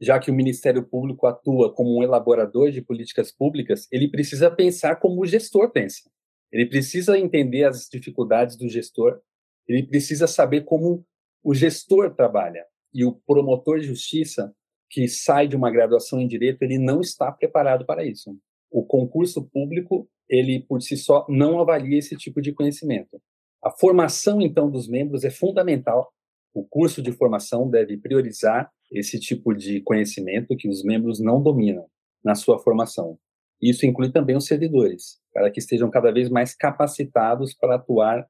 já 0.00 0.18
que 0.18 0.30
o 0.30 0.34
Ministério 0.34 0.86
Público 0.86 1.26
atua 1.26 1.72
como 1.72 1.98
um 1.98 2.02
elaborador 2.02 2.70
de 2.70 2.82
políticas 2.82 3.32
públicas, 3.32 3.86
ele 3.90 4.10
precisa 4.10 4.50
pensar 4.50 4.96
como 4.96 5.20
o 5.20 5.26
gestor 5.26 5.70
pensa. 5.70 6.10
Ele 6.52 6.66
precisa 6.66 7.18
entender 7.18 7.64
as 7.64 7.88
dificuldades 7.90 8.56
do 8.56 8.68
gestor, 8.68 9.20
ele 9.68 9.86
precisa 9.86 10.26
saber 10.26 10.62
como 10.62 11.04
o 11.42 11.54
gestor 11.54 12.14
trabalha. 12.14 12.64
E 12.94 13.04
o 13.04 13.12
promotor 13.12 13.78
de 13.78 13.86
justiça 13.86 14.54
que 14.88 15.08
sai 15.08 15.48
de 15.48 15.56
uma 15.56 15.70
graduação 15.70 16.20
em 16.20 16.28
direito, 16.28 16.62
ele 16.62 16.78
não 16.78 17.00
está 17.00 17.30
preparado 17.30 17.84
para 17.84 18.04
isso. 18.04 18.36
O 18.70 18.84
concurso 18.84 19.44
público, 19.44 20.08
ele 20.28 20.60
por 20.60 20.80
si 20.80 20.96
só 20.96 21.26
não 21.28 21.60
avalia 21.60 21.98
esse 21.98 22.16
tipo 22.16 22.40
de 22.40 22.52
conhecimento. 22.52 23.20
A 23.62 23.70
formação 23.70 24.40
então 24.40 24.70
dos 24.70 24.88
membros 24.88 25.24
é 25.24 25.30
fundamental. 25.30 26.12
O 26.54 26.64
curso 26.64 27.02
de 27.02 27.12
formação 27.12 27.68
deve 27.68 27.96
priorizar 27.96 28.70
esse 28.90 29.18
tipo 29.18 29.52
de 29.52 29.80
conhecimento 29.80 30.56
que 30.56 30.68
os 30.68 30.84
membros 30.84 31.20
não 31.20 31.42
dominam 31.42 31.86
na 32.24 32.34
sua 32.34 32.58
formação. 32.58 33.18
Isso 33.60 33.86
inclui 33.86 34.10
também 34.10 34.36
os 34.36 34.46
servidores, 34.46 35.20
para 35.32 35.50
que 35.50 35.58
estejam 35.58 35.90
cada 35.90 36.12
vez 36.12 36.28
mais 36.28 36.54
capacitados 36.54 37.54
para 37.54 37.76
atuar 37.76 38.26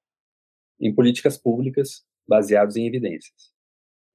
em 0.80 0.94
políticas 0.94 1.36
públicas 1.36 2.04
baseadas 2.28 2.76
em 2.76 2.86
evidências. 2.86 3.54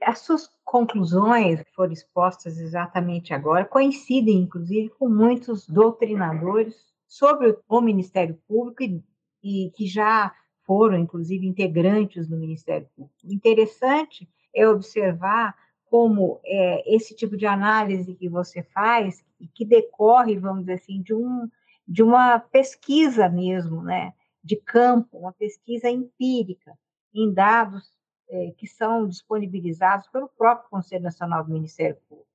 As 0.01 0.19
suas 0.19 0.49
conclusões 0.63 1.61
que 1.61 1.71
foram 1.73 1.93
expostas 1.93 2.57
exatamente 2.57 3.33
agora 3.33 3.65
coincidem, 3.65 4.37
inclusive, 4.39 4.89
com 4.97 5.07
muitos 5.07 5.67
doutrinadores 5.67 6.75
sobre 7.07 7.57
o 7.67 7.81
Ministério 7.81 8.39
Público 8.47 8.81
e, 8.81 9.03
e 9.43 9.71
que 9.71 9.85
já 9.85 10.33
foram, 10.65 10.97
inclusive, 10.97 11.45
integrantes 11.45 12.27
do 12.27 12.37
Ministério 12.37 12.87
Público. 12.95 13.19
Interessante 13.25 14.27
é 14.55 14.67
observar 14.67 15.55
como 15.91 16.39
é, 16.45 16.95
esse 16.95 17.13
tipo 17.13 17.35
de 17.35 17.45
análise 17.45 18.15
que 18.15 18.29
você 18.29 18.63
faz 18.63 19.21
e 19.37 19.45
que 19.45 19.65
decorre, 19.65 20.39
vamos 20.39 20.61
dizer 20.61 20.75
assim, 20.75 21.01
de, 21.01 21.13
um, 21.13 21.49
de 21.85 22.01
uma 22.01 22.39
pesquisa 22.39 23.27
mesmo, 23.27 23.83
né, 23.83 24.13
de 24.41 24.55
campo, 24.55 25.17
uma 25.17 25.33
pesquisa 25.33 25.89
empírica 25.89 26.79
em 27.13 27.33
dados 27.33 27.91
é, 28.29 28.53
que 28.57 28.65
são 28.65 29.05
disponibilizados 29.05 30.07
pelo 30.07 30.29
próprio 30.29 30.69
Conselho 30.69 31.03
Nacional 31.03 31.43
do 31.43 31.51
Ministério 31.51 31.97
Público. 32.07 32.29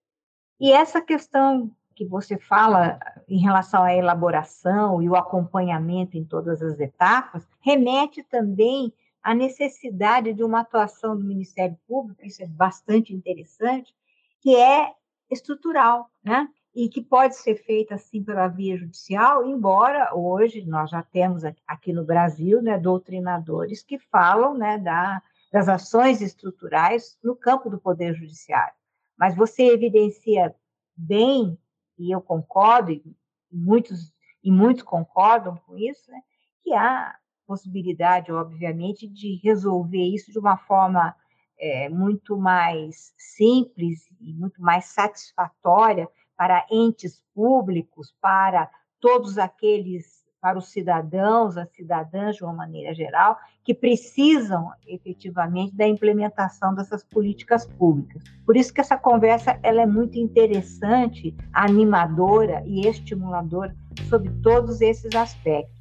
E 0.60 0.70
essa 0.70 1.00
questão 1.00 1.70
que 1.94 2.04
você 2.04 2.36
fala 2.36 2.98
em 3.26 3.38
relação 3.38 3.82
à 3.82 3.94
elaboração 3.94 5.02
e 5.02 5.08
o 5.08 5.16
acompanhamento 5.16 6.18
em 6.18 6.26
todas 6.26 6.60
as 6.60 6.78
etapas, 6.78 7.48
remete 7.60 8.22
também 8.22 8.92
à 9.26 9.34
necessidade 9.34 10.32
de 10.32 10.44
uma 10.44 10.60
atuação 10.60 11.16
do 11.18 11.24
Ministério 11.24 11.76
Público, 11.88 12.24
isso 12.24 12.44
é 12.44 12.46
bastante 12.46 13.12
interessante, 13.12 13.92
que 14.40 14.54
é 14.54 14.92
estrutural, 15.28 16.08
né? 16.22 16.48
E 16.72 16.88
que 16.88 17.02
pode 17.02 17.34
ser 17.34 17.56
feita 17.56 17.96
assim 17.96 18.22
pela 18.22 18.46
via 18.46 18.76
judicial, 18.76 19.44
embora 19.44 20.14
hoje 20.14 20.64
nós 20.64 20.90
já 20.90 21.02
temos 21.02 21.42
aqui 21.66 21.92
no 21.92 22.04
Brasil, 22.04 22.62
né, 22.62 22.78
doutrinadores 22.78 23.82
que 23.82 23.98
falam, 23.98 24.56
né, 24.56 24.78
da 24.78 25.20
das 25.52 25.68
ações 25.68 26.20
estruturais 26.20 27.18
no 27.22 27.34
campo 27.34 27.68
do 27.68 27.80
Poder 27.80 28.14
Judiciário. 28.14 28.74
Mas 29.18 29.34
você 29.34 29.64
evidencia 29.72 30.54
bem, 30.96 31.58
e 31.98 32.14
eu 32.14 32.20
concordo, 32.20 32.92
e 32.92 33.02
muitos 33.50 34.14
e 34.44 34.52
muitos 34.52 34.84
concordam 34.84 35.56
com 35.66 35.76
isso, 35.76 36.08
né, 36.12 36.20
que 36.62 36.72
há 36.72 37.16
possibilidade, 37.46 38.32
obviamente, 38.32 39.06
de 39.06 39.40
resolver 39.42 40.02
isso 40.02 40.32
de 40.32 40.38
uma 40.38 40.56
forma 40.56 41.14
é, 41.58 41.88
muito 41.88 42.36
mais 42.36 43.14
simples 43.16 44.06
e 44.20 44.32
muito 44.34 44.60
mais 44.60 44.86
satisfatória 44.86 46.08
para 46.36 46.66
entes 46.70 47.22
públicos, 47.34 48.14
para 48.20 48.70
todos 49.00 49.38
aqueles, 49.38 50.24
para 50.40 50.58
os 50.58 50.68
cidadãos, 50.68 51.56
as 51.56 51.70
cidadãs 51.72 52.36
de 52.36 52.44
uma 52.44 52.52
maneira 52.52 52.94
geral, 52.94 53.38
que 53.64 53.74
precisam 53.74 54.70
efetivamente 54.86 55.74
da 55.74 55.86
implementação 55.86 56.74
dessas 56.74 57.02
políticas 57.02 57.66
públicas. 57.66 58.22
Por 58.44 58.56
isso 58.56 58.72
que 58.72 58.80
essa 58.80 58.96
conversa 58.96 59.58
ela 59.62 59.82
é 59.82 59.86
muito 59.86 60.18
interessante, 60.18 61.34
animadora 61.52 62.62
e 62.66 62.86
estimuladora 62.86 63.74
sobre 64.08 64.30
todos 64.42 64.80
esses 64.80 65.14
aspectos. 65.14 65.75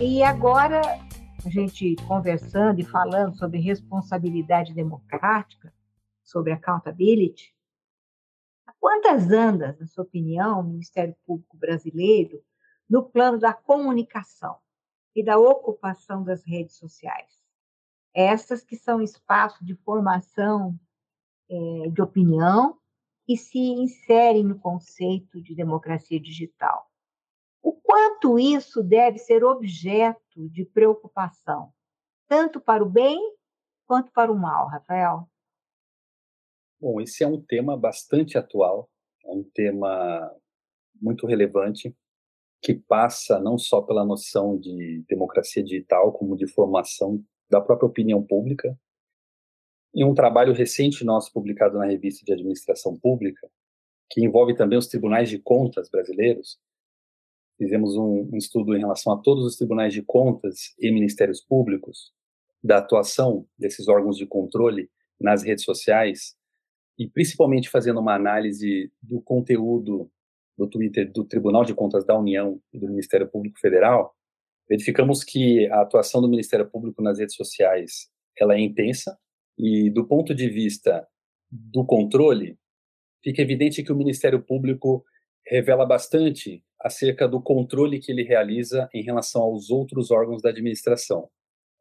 E 0.00 0.22
agora, 0.22 0.80
a 1.44 1.50
gente 1.50 1.96
conversando 2.06 2.80
e 2.80 2.84
falando 2.84 3.34
sobre 3.36 3.58
responsabilidade 3.58 4.74
democrática, 4.74 5.72
sobre 6.22 6.52
accountability, 6.52 7.54
quantas 8.80 9.30
andas, 9.30 9.78
na 9.78 9.86
sua 9.86 10.04
opinião, 10.04 10.60
o 10.60 10.64
Ministério 10.64 11.14
Público 11.26 11.56
Brasileiro 11.56 12.42
no 12.90 13.08
plano 13.08 13.38
da 13.38 13.54
comunicação 13.54 14.58
e 15.14 15.24
da 15.24 15.38
ocupação 15.38 16.22
das 16.24 16.44
redes 16.44 16.76
sociais? 16.76 17.40
Essas 18.12 18.62
que 18.64 18.76
são 18.76 19.00
espaço 19.00 19.64
de 19.64 19.74
formação 19.76 20.78
é, 21.48 21.88
de 21.88 22.02
opinião 22.02 22.76
e 23.28 23.36
se 23.36 23.58
inserem 23.58 24.42
no 24.42 24.58
conceito 24.58 25.40
de 25.40 25.54
democracia 25.54 26.20
digital 26.20 26.90
o 27.62 27.72
quanto 27.72 28.38
isso 28.38 28.82
deve 28.82 29.18
ser 29.18 29.44
objeto 29.44 30.48
de 30.48 30.64
preocupação, 30.64 31.72
tanto 32.28 32.60
para 32.60 32.82
o 32.82 32.88
bem 32.88 33.18
quanto 33.86 34.10
para 34.12 34.32
o 34.32 34.38
mal, 34.38 34.68
Rafael? 34.68 35.28
Bom, 36.80 37.00
esse 37.00 37.22
é 37.22 37.26
um 37.26 37.40
tema 37.40 37.76
bastante 37.76 38.38
atual, 38.38 38.88
é 39.24 39.30
um 39.30 39.44
tema 39.54 40.34
muito 41.00 41.26
relevante, 41.26 41.94
que 42.62 42.74
passa 42.74 43.40
não 43.40 43.56
só 43.56 43.80
pela 43.80 44.04
noção 44.04 44.58
de 44.58 45.02
democracia 45.08 45.62
digital, 45.62 46.12
como 46.12 46.36
de 46.36 46.46
formação 46.46 47.22
da 47.50 47.60
própria 47.60 47.88
opinião 47.88 48.22
pública. 48.22 48.78
Em 49.94 50.04
um 50.04 50.14
trabalho 50.14 50.52
recente 50.52 51.04
nosso 51.04 51.32
publicado 51.32 51.78
na 51.78 51.86
revista 51.86 52.24
de 52.24 52.32
Administração 52.32 52.96
Pública, 52.96 53.50
que 54.10 54.24
envolve 54.24 54.54
também 54.54 54.78
os 54.78 54.86
tribunais 54.86 55.28
de 55.28 55.38
contas 55.38 55.88
brasileiros, 55.88 56.60
fizemos 57.56 57.96
um, 57.96 58.28
um 58.32 58.36
estudo 58.36 58.76
em 58.76 58.80
relação 58.80 59.12
a 59.12 59.18
todos 59.18 59.44
os 59.44 59.56
tribunais 59.56 59.92
de 59.92 60.02
contas 60.02 60.74
e 60.78 60.90
ministérios 60.90 61.40
públicos, 61.40 62.12
da 62.62 62.78
atuação 62.78 63.46
desses 63.58 63.88
órgãos 63.88 64.16
de 64.16 64.26
controle 64.26 64.90
nas 65.18 65.42
redes 65.42 65.64
sociais, 65.64 66.36
e 66.98 67.08
principalmente 67.08 67.70
fazendo 67.70 68.00
uma 68.00 68.14
análise 68.14 68.92
do 69.02 69.20
conteúdo 69.22 70.10
do 70.60 70.68
Twitter 70.68 71.10
do 71.10 71.24
Tribunal 71.24 71.64
de 71.64 71.74
Contas 71.74 72.04
da 72.04 72.18
União 72.18 72.60
e 72.70 72.78
do 72.78 72.86
Ministério 72.86 73.26
Público 73.26 73.58
Federal, 73.58 74.14
verificamos 74.68 75.24
que 75.24 75.66
a 75.68 75.80
atuação 75.80 76.20
do 76.20 76.28
Ministério 76.28 76.68
Público 76.70 77.02
nas 77.02 77.18
redes 77.18 77.34
sociais 77.34 78.10
ela 78.38 78.54
é 78.54 78.60
intensa 78.60 79.18
e 79.58 79.90
do 79.90 80.06
ponto 80.06 80.34
de 80.34 80.50
vista 80.50 81.08
do 81.50 81.84
controle 81.84 82.58
fica 83.24 83.40
evidente 83.40 83.82
que 83.82 83.90
o 83.90 83.96
Ministério 83.96 84.42
Público 84.42 85.02
revela 85.46 85.86
bastante 85.86 86.62
acerca 86.78 87.26
do 87.26 87.42
controle 87.42 87.98
que 87.98 88.12
ele 88.12 88.22
realiza 88.22 88.88
em 88.94 89.02
relação 89.02 89.42
aos 89.42 89.70
outros 89.70 90.10
órgãos 90.10 90.42
da 90.42 90.50
administração. 90.50 91.28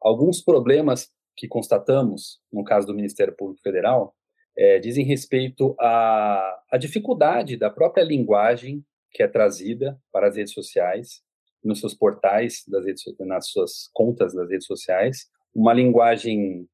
Alguns 0.01 0.41
problemas 0.41 1.11
que 1.35 1.47
constatamos, 1.47 2.39
no 2.51 2.63
caso 2.63 2.87
do 2.87 2.95
Ministério 2.95 3.35
Público 3.35 3.61
Federal, 3.61 4.15
é, 4.59 4.77
dizem 4.77 5.05
respeito 5.05 5.73
à, 5.79 6.61
à 6.69 6.77
dificuldade 6.77 7.55
da 7.55 7.69
própria 7.69 8.03
linguagem 8.03 8.83
que 9.09 9.23
é 9.23 9.27
trazida 9.27 9.97
para 10.11 10.27
as 10.27 10.35
redes 10.35 10.53
sociais, 10.53 11.21
nos 11.63 11.79
seus 11.79 11.93
portais, 11.93 12.65
das 12.67 12.85
redes, 12.85 13.03
nas 13.19 13.47
suas 13.47 13.89
contas 13.93 14.33
das 14.33 14.49
redes 14.49 14.67
sociais, 14.67 15.27
uma 15.55 15.73
linguagem 15.73 16.67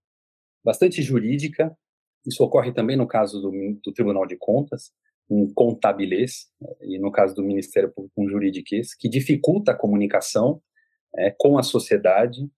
bastante 0.64 1.02
jurídica. 1.04 1.78
Isso 2.26 2.44
ocorre 2.44 2.74
também 2.74 2.98
no 2.98 3.08
caso 3.08 3.40
do, 3.40 3.52
do 3.84 3.94
Tribunal 3.94 4.26
de 4.26 4.36
Contas, 4.36 4.92
um 5.30 5.54
contabilês, 5.54 6.48
e 6.82 6.98
no 6.98 7.12
caso 7.12 7.36
do 7.36 7.44
Ministério 7.44 7.92
Público, 7.92 8.20
um 8.20 8.28
juridiquês, 8.28 8.96
que 8.96 9.08
dificulta 9.08 9.72
a 9.72 9.78
comunicação 9.78 10.60
é, 11.16 11.32
com 11.38 11.58
a 11.58 11.64
sociedade, 11.64 12.50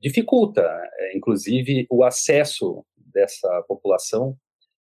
dificulta, 0.00 0.62
é, 0.62 1.16
inclusive, 1.16 1.86
o 1.90 2.02
acesso 2.02 2.84
dessa 2.96 3.62
população 3.68 4.38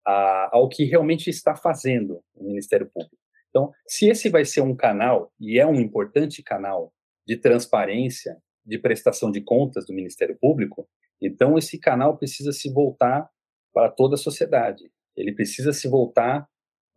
a, 0.07 0.51
ao 0.53 0.69
que 0.69 0.85
realmente 0.85 1.29
está 1.29 1.55
fazendo 1.55 2.23
o 2.35 2.45
Ministério 2.45 2.89
Público. 2.93 3.17
Então, 3.51 3.73
se 3.87 4.09
esse 4.09 4.29
vai 4.29 4.45
ser 4.45 4.61
um 4.61 4.77
canal, 4.77 5.33
e 5.41 5.59
é 5.59 5.67
um 5.67 5.77
importante 5.77 6.43
canal 6.43 6.93
de 7.27 7.37
transparência, 7.37 8.37
de 8.65 8.79
prestação 8.79 9.31
de 9.31 9.41
contas 9.41 9.87
do 9.87 9.95
Ministério 9.95 10.37
Público, 10.41 10.89
então 11.21 11.57
esse 11.57 11.79
canal 11.79 12.17
precisa 12.17 12.53
se 12.53 12.71
voltar 12.73 13.29
para 13.73 13.91
toda 13.91 14.15
a 14.15 14.19
sociedade. 14.19 14.85
Ele 15.17 15.35
precisa 15.35 15.73
se 15.73 15.89
voltar 15.89 16.47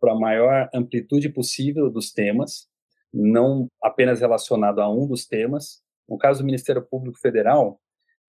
para 0.00 0.12
a 0.12 0.18
maior 0.18 0.68
amplitude 0.74 1.28
possível 1.30 1.90
dos 1.90 2.12
temas, 2.12 2.68
não 3.12 3.66
apenas 3.82 4.20
relacionado 4.20 4.80
a 4.80 4.90
um 4.90 5.06
dos 5.06 5.26
temas. 5.26 5.82
No 6.08 6.18
caso 6.18 6.40
do 6.40 6.46
Ministério 6.46 6.86
Público 6.86 7.18
Federal, 7.18 7.80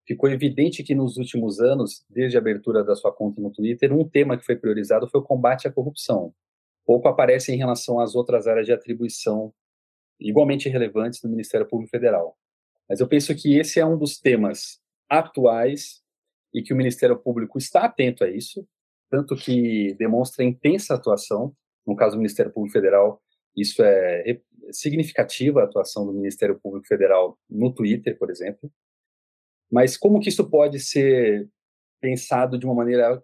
ficou 0.08 0.30
evidente 0.30 0.82
que 0.82 0.94
nos 0.94 1.18
últimos 1.18 1.60
anos, 1.60 2.02
desde 2.08 2.38
a 2.38 2.40
abertura 2.40 2.82
da 2.82 2.96
sua 2.96 3.12
conta 3.12 3.42
no 3.42 3.52
Twitter, 3.52 3.92
um 3.92 4.08
tema 4.08 4.38
que 4.38 4.44
foi 4.44 4.56
priorizado 4.56 5.06
foi 5.06 5.20
o 5.20 5.24
combate 5.24 5.68
à 5.68 5.72
corrupção. 5.72 6.32
Pouco 6.86 7.06
aparece 7.08 7.52
em 7.52 7.58
relação 7.58 8.00
às 8.00 8.14
outras 8.14 8.46
áreas 8.46 8.64
de 8.64 8.72
atribuição 8.72 9.52
igualmente 10.18 10.66
relevantes 10.66 11.20
do 11.20 11.28
Ministério 11.28 11.68
Público 11.68 11.90
Federal. 11.90 12.38
Mas 12.88 13.00
eu 13.00 13.06
penso 13.06 13.34
que 13.36 13.58
esse 13.58 13.78
é 13.78 13.84
um 13.84 13.98
dos 13.98 14.18
temas 14.18 14.80
atuais 15.10 16.02
e 16.54 16.62
que 16.62 16.72
o 16.72 16.76
Ministério 16.76 17.18
Público 17.18 17.58
está 17.58 17.84
atento 17.84 18.24
a 18.24 18.30
isso, 18.30 18.66
tanto 19.10 19.36
que 19.36 19.94
demonstra 19.98 20.42
intensa 20.42 20.94
atuação. 20.94 21.54
No 21.86 21.94
caso 21.94 22.16
do 22.16 22.18
Ministério 22.18 22.50
Público 22.50 22.72
Federal, 22.72 23.22
isso 23.54 23.82
é 23.82 24.40
significativa 24.72 25.60
a 25.60 25.64
atuação 25.64 26.06
do 26.06 26.14
Ministério 26.14 26.58
Público 26.58 26.86
Federal 26.86 27.38
no 27.48 27.72
Twitter, 27.74 28.18
por 28.18 28.30
exemplo. 28.30 28.72
Mas 29.70 29.96
como 29.96 30.20
que 30.20 30.28
isso 30.28 30.48
pode 30.48 30.80
ser 30.80 31.48
pensado 32.00 32.58
de 32.58 32.64
uma 32.64 32.74
maneira 32.74 33.22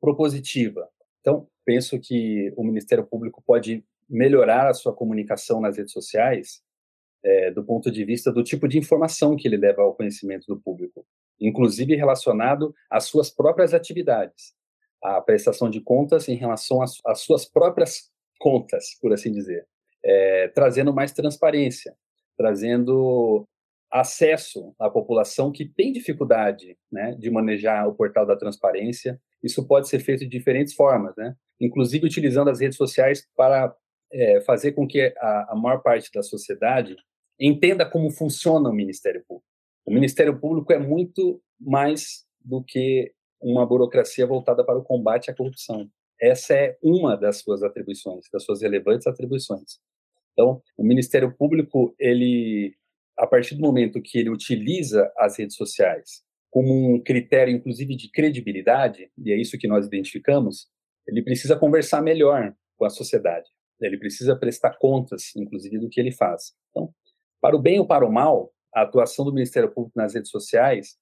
propositiva? 0.00 0.88
Então, 1.20 1.48
penso 1.64 1.98
que 1.98 2.52
o 2.56 2.64
Ministério 2.64 3.04
Público 3.04 3.42
pode 3.46 3.84
melhorar 4.08 4.68
a 4.68 4.74
sua 4.74 4.94
comunicação 4.94 5.60
nas 5.60 5.76
redes 5.76 5.92
sociais 5.92 6.62
é, 7.24 7.50
do 7.50 7.64
ponto 7.64 7.90
de 7.90 8.04
vista 8.04 8.32
do 8.32 8.42
tipo 8.42 8.66
de 8.66 8.78
informação 8.78 9.36
que 9.36 9.46
ele 9.46 9.56
leva 9.56 9.82
ao 9.82 9.94
conhecimento 9.94 10.46
do 10.46 10.60
público, 10.60 11.06
inclusive 11.40 11.94
relacionado 11.94 12.74
às 12.90 13.04
suas 13.04 13.30
próprias 13.30 13.72
atividades 13.72 14.54
a 15.02 15.20
prestação 15.20 15.68
de 15.68 15.80
contas 15.80 16.28
em 16.28 16.36
relação 16.36 16.80
às, 16.80 16.98
às 17.04 17.20
suas 17.20 17.44
próprias 17.44 18.10
contas, 18.38 18.96
por 19.00 19.12
assim 19.12 19.32
dizer, 19.32 19.66
é, 20.04 20.48
trazendo 20.48 20.94
mais 20.94 21.12
transparência, 21.12 21.96
trazendo 22.36 23.46
acesso 23.92 24.74
à 24.78 24.88
população 24.88 25.52
que 25.52 25.66
tem 25.66 25.92
dificuldade 25.92 26.78
né, 26.90 27.14
de 27.18 27.30
manejar 27.30 27.86
o 27.86 27.94
portal 27.94 28.24
da 28.24 28.36
transparência. 28.36 29.20
Isso 29.42 29.66
pode 29.66 29.88
ser 29.88 30.00
feito 30.00 30.20
de 30.20 30.28
diferentes 30.28 30.74
formas, 30.74 31.14
né? 31.16 31.36
inclusive 31.60 32.06
utilizando 32.06 32.48
as 32.48 32.60
redes 32.60 32.76
sociais 32.76 33.28
para 33.36 33.74
é, 34.10 34.40
fazer 34.42 34.72
com 34.72 34.86
que 34.86 35.12
a, 35.18 35.52
a 35.52 35.54
maior 35.54 35.82
parte 35.82 36.10
da 36.12 36.22
sociedade 36.22 36.96
entenda 37.38 37.84
como 37.84 38.10
funciona 38.10 38.70
o 38.70 38.72
Ministério 38.72 39.22
Público. 39.26 39.46
O 39.84 39.92
Ministério 39.92 40.38
Público 40.38 40.72
é 40.72 40.78
muito 40.78 41.42
mais 41.60 42.24
do 42.40 42.62
que 42.62 43.12
uma 43.40 43.66
burocracia 43.66 44.26
voltada 44.26 44.64
para 44.64 44.78
o 44.78 44.84
combate 44.84 45.30
à 45.30 45.34
corrupção. 45.34 45.88
Essa 46.20 46.54
é 46.54 46.78
uma 46.82 47.16
das 47.16 47.38
suas 47.38 47.62
atribuições, 47.62 48.26
das 48.32 48.44
suas 48.44 48.62
relevantes 48.62 49.06
atribuições. 49.06 49.80
Então, 50.32 50.62
o 50.76 50.84
Ministério 50.84 51.34
Público, 51.36 51.94
ele, 51.98 52.74
a 53.18 53.26
partir 53.26 53.54
do 53.54 53.60
momento 53.60 54.00
que 54.02 54.18
ele 54.18 54.30
utiliza 54.30 55.10
as 55.18 55.38
redes 55.38 55.56
sociais 55.56 56.22
como 56.52 56.94
um 56.94 57.02
critério, 57.02 57.54
inclusive, 57.54 57.96
de 57.96 58.10
credibilidade, 58.10 59.10
e 59.16 59.32
é 59.32 59.40
isso 59.40 59.56
que 59.56 59.66
nós 59.66 59.86
identificamos, 59.86 60.68
ele 61.08 61.22
precisa 61.22 61.56
conversar 61.56 62.02
melhor 62.02 62.54
com 62.76 62.84
a 62.84 62.90
sociedade. 62.90 63.48
Ele 63.80 63.96
precisa 63.96 64.36
prestar 64.36 64.76
contas, 64.78 65.34
inclusive, 65.34 65.78
do 65.78 65.88
que 65.88 65.98
ele 65.98 66.12
faz. 66.12 66.52
Então, 66.70 66.92
para 67.40 67.56
o 67.56 67.58
bem 67.58 67.80
ou 67.80 67.86
para 67.86 68.06
o 68.06 68.12
mal, 68.12 68.52
a 68.72 68.82
atuação 68.82 69.24
do 69.24 69.32
Ministério 69.32 69.72
Público 69.72 69.98
nas 69.98 70.14
redes 70.14 70.30
sociais, 70.30 70.98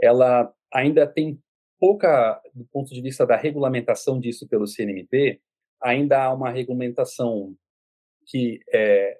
ela 0.00 0.52
ainda 0.72 1.04
tem 1.04 1.38
pouca, 1.80 2.40
do 2.54 2.64
ponto 2.66 2.94
de 2.94 3.02
vista 3.02 3.26
da 3.26 3.36
regulamentação 3.36 4.20
disso 4.20 4.48
pelo 4.48 4.68
CNMP, 4.68 5.40
ainda 5.82 6.22
há 6.22 6.32
uma 6.32 6.48
regulamentação 6.48 7.56
que 8.26 8.60
é, 8.72 9.18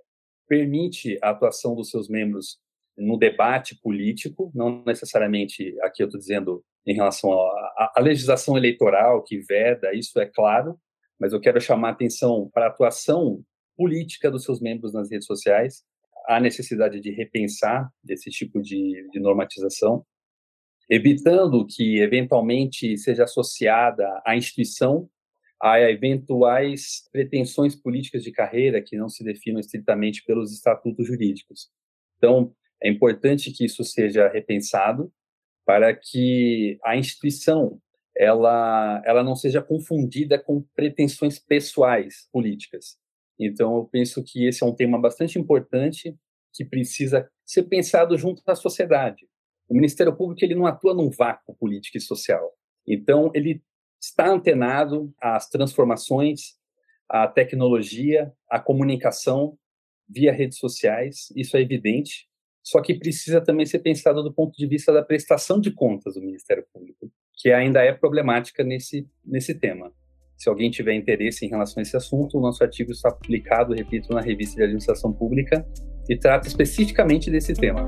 permite 0.49 1.19
a 1.23 1.31
atuação 1.31 1.75
dos 1.75 1.91
seus 1.91 2.09
membros 2.09 2.59
no 2.97 3.19
debate 3.19 3.79
político, 3.81 4.51
não 4.55 4.83
necessariamente 4.85 5.75
aqui 5.81 6.03
eu 6.03 6.07
estou 6.07 6.21
dizendo 6.21 6.65
em 6.87 6.95
relação 6.95 7.33
à 7.33 8.01
legislação 8.01 8.57
eleitoral 8.57 9.23
que 9.23 9.39
veda, 9.39 9.95
isso 9.95 10.19
é 10.21 10.27
claro, 10.27 10.79
mas 11.19 11.33
eu 11.33 11.41
quero 11.41 11.61
chamar 11.61 11.89
a 11.89 11.93
atenção 11.93 12.51
para 12.53 12.67
a 12.67 12.69
atuação 12.69 13.43
política 13.77 14.31
dos 14.31 14.45
seus 14.45 14.61
membros 14.61 14.93
nas 14.93 15.11
redes 15.11 15.27
sociais, 15.27 15.85
a 16.27 16.39
necessidade 16.39 17.01
de 17.01 17.11
repensar 17.11 17.91
desse 18.03 18.31
tipo 18.31 18.61
de, 18.61 19.09
de 19.11 19.21
normatização, 19.21 20.05
evitando 20.91 21.67
que 21.67 22.01
eventualmente 22.01 22.97
seja 22.99 23.25
associada 23.25 24.07
à 24.27 24.37
instituição 24.37 25.09
a 25.63 25.81
eventuais 25.81 27.09
pretensões 27.13 27.77
políticas 27.77 28.25
de 28.25 28.33
carreira 28.33 28.83
que 28.83 28.97
não 28.97 29.09
se 29.09 29.23
definam 29.23 29.61
estritamente 29.61 30.25
pelos 30.25 30.53
estatutos 30.53 31.07
jurídicos. 31.07 31.71
Então, 32.19 32.53
é 32.83 32.91
importante 32.91 33.53
que 33.53 33.65
isso 33.65 33.85
seja 33.85 34.29
repensado 34.29 35.13
para 35.65 35.95
que 35.95 36.79
a 36.85 36.97
instituição 36.97 37.81
ela, 38.17 39.01
ela 39.07 39.23
não 39.23 39.37
seja 39.37 39.63
confundida 39.63 40.37
com 40.37 40.63
pretensões 40.75 41.39
pessoais 41.39 42.29
políticas. 42.33 42.99
Então, 43.39 43.77
eu 43.77 43.85
penso 43.85 44.23
que 44.23 44.47
esse 44.47 44.65
é 44.65 44.67
um 44.67 44.75
tema 44.75 45.01
bastante 45.01 45.39
importante 45.39 46.15
que 46.53 46.65
precisa 46.65 47.31
ser 47.47 47.63
pensado 47.65 48.19
junto 48.19 48.43
à 48.47 48.55
sociedade. 48.57 49.29
O 49.69 49.75
Ministério 49.75 50.15
Público 50.15 50.45
ele 50.45 50.57
não 50.57 50.67
atua 50.67 50.93
num 50.93 51.09
vácuo 51.09 51.55
político 51.55 51.97
e 51.97 52.01
social. 52.01 52.53
Então, 52.87 53.31
ele 53.33 53.63
está 54.03 54.29
antenado 54.29 55.15
às 55.21 55.49
transformações, 55.49 56.57
à 57.09 57.29
tecnologia, 57.29 58.33
à 58.51 58.59
comunicação 58.59 59.57
via 60.09 60.33
redes 60.33 60.59
sociais, 60.59 61.33
isso 61.37 61.57
é 61.57 61.61
evidente, 61.61 62.29
só 62.63 62.81
que 62.83 62.95
precisa 62.95 63.41
também 63.41 63.65
ser 63.65 63.79
pensado 63.79 64.23
do 64.23 64.33
ponto 64.33 64.57
de 64.57 64.67
vista 64.67 64.93
da 64.93 65.03
prestação 65.03 65.61
de 65.61 65.71
contas 65.71 66.15
do 66.15 66.21
Ministério 66.21 66.65
Público, 66.73 67.11
que 67.35 67.51
ainda 67.51 67.83
é 67.83 67.93
problemática 67.93 68.63
nesse, 68.63 69.09
nesse 69.25 69.55
tema. 69.55 69.93
Se 70.37 70.49
alguém 70.49 70.71
tiver 70.71 70.95
interesse 70.95 71.47
em 71.47 71.49
relação 71.49 71.81
a 71.81 71.83
esse 71.83 71.97
assunto, 71.97 72.37
o 72.37 72.41
nosso 72.41 72.63
artigo 72.63 72.91
está 72.91 73.11
publicado, 73.11 73.75
repito, 73.75 74.13
na 74.13 74.21
Revista 74.21 74.57
de 74.57 74.63
Administração 74.65 75.13
Pública 75.13 75.67
e 76.09 76.17
trata 76.17 76.49
especificamente 76.49 77.31
desse 77.31 77.55
tema. 77.55 77.87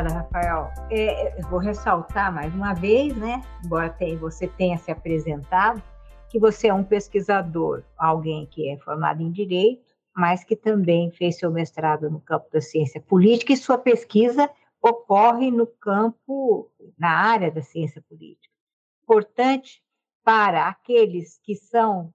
Obrigada, 0.00 0.14
Rafael. 0.14 0.72
É, 0.90 1.42
vou 1.42 1.58
ressaltar 1.58 2.32
mais 2.32 2.54
uma 2.54 2.72
vez, 2.72 3.14
né? 3.16 3.42
Embora 3.62 3.94
você 4.18 4.48
tenha 4.48 4.78
se 4.78 4.90
apresentado, 4.90 5.82
que 6.30 6.38
você 6.38 6.68
é 6.68 6.74
um 6.74 6.82
pesquisador, 6.82 7.82
alguém 7.98 8.46
que 8.46 8.70
é 8.70 8.78
formado 8.78 9.22
em 9.22 9.30
direito, 9.30 9.94
mas 10.16 10.42
que 10.42 10.56
também 10.56 11.10
fez 11.10 11.36
seu 11.36 11.50
mestrado 11.50 12.10
no 12.10 12.18
campo 12.18 12.48
da 12.50 12.62
ciência 12.62 12.98
política 13.00 13.52
e 13.52 13.56
sua 13.58 13.76
pesquisa 13.76 14.48
ocorre 14.80 15.50
no 15.50 15.66
campo, 15.66 16.70
na 16.98 17.10
área 17.10 17.50
da 17.50 17.60
ciência 17.60 18.02
política. 18.08 18.54
Importante 19.02 19.82
para 20.24 20.66
aqueles 20.66 21.38
que 21.42 21.54
são 21.54 22.10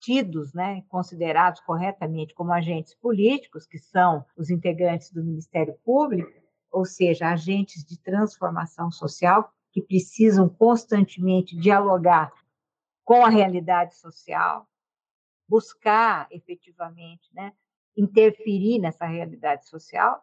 tidos, 0.00 0.52
né, 0.52 0.82
considerados 0.88 1.60
corretamente 1.60 2.34
como 2.34 2.52
agentes 2.52 2.94
políticos, 2.96 3.64
que 3.64 3.78
são 3.78 4.24
os 4.36 4.50
integrantes 4.50 5.12
do 5.12 5.22
Ministério 5.22 5.74
Público, 5.84 6.45
ou 6.76 6.84
seja, 6.84 7.30
agentes 7.30 7.82
de 7.82 7.98
transformação 7.98 8.90
social 8.90 9.50
que 9.72 9.80
precisam 9.80 10.46
constantemente 10.46 11.56
dialogar 11.56 12.30
com 13.02 13.24
a 13.24 13.30
realidade 13.30 13.96
social, 13.96 14.68
buscar 15.48 16.26
efetivamente 16.30 17.32
né, 17.32 17.54
interferir 17.96 18.78
nessa 18.78 19.06
realidade 19.06 19.66
social, 19.66 20.22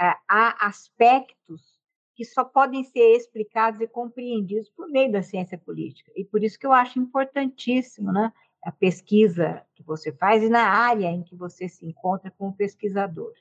é, 0.00 0.16
há 0.26 0.66
aspectos 0.66 1.78
que 2.14 2.24
só 2.24 2.44
podem 2.44 2.82
ser 2.82 3.14
explicados 3.14 3.82
e 3.82 3.86
compreendidos 3.86 4.70
por 4.70 4.88
meio 4.88 5.12
da 5.12 5.22
ciência 5.22 5.58
política. 5.58 6.10
E 6.16 6.24
por 6.24 6.42
isso 6.42 6.58
que 6.58 6.66
eu 6.66 6.72
acho 6.72 6.98
importantíssimo 6.98 8.10
né, 8.10 8.32
a 8.64 8.72
pesquisa 8.72 9.62
que 9.74 9.82
você 9.82 10.12
faz 10.12 10.42
e 10.42 10.48
na 10.48 10.66
área 10.66 11.10
em 11.10 11.22
que 11.22 11.36
você 11.36 11.68
se 11.68 11.84
encontra 11.84 12.30
como 12.30 12.56
pesquisador. 12.56 13.34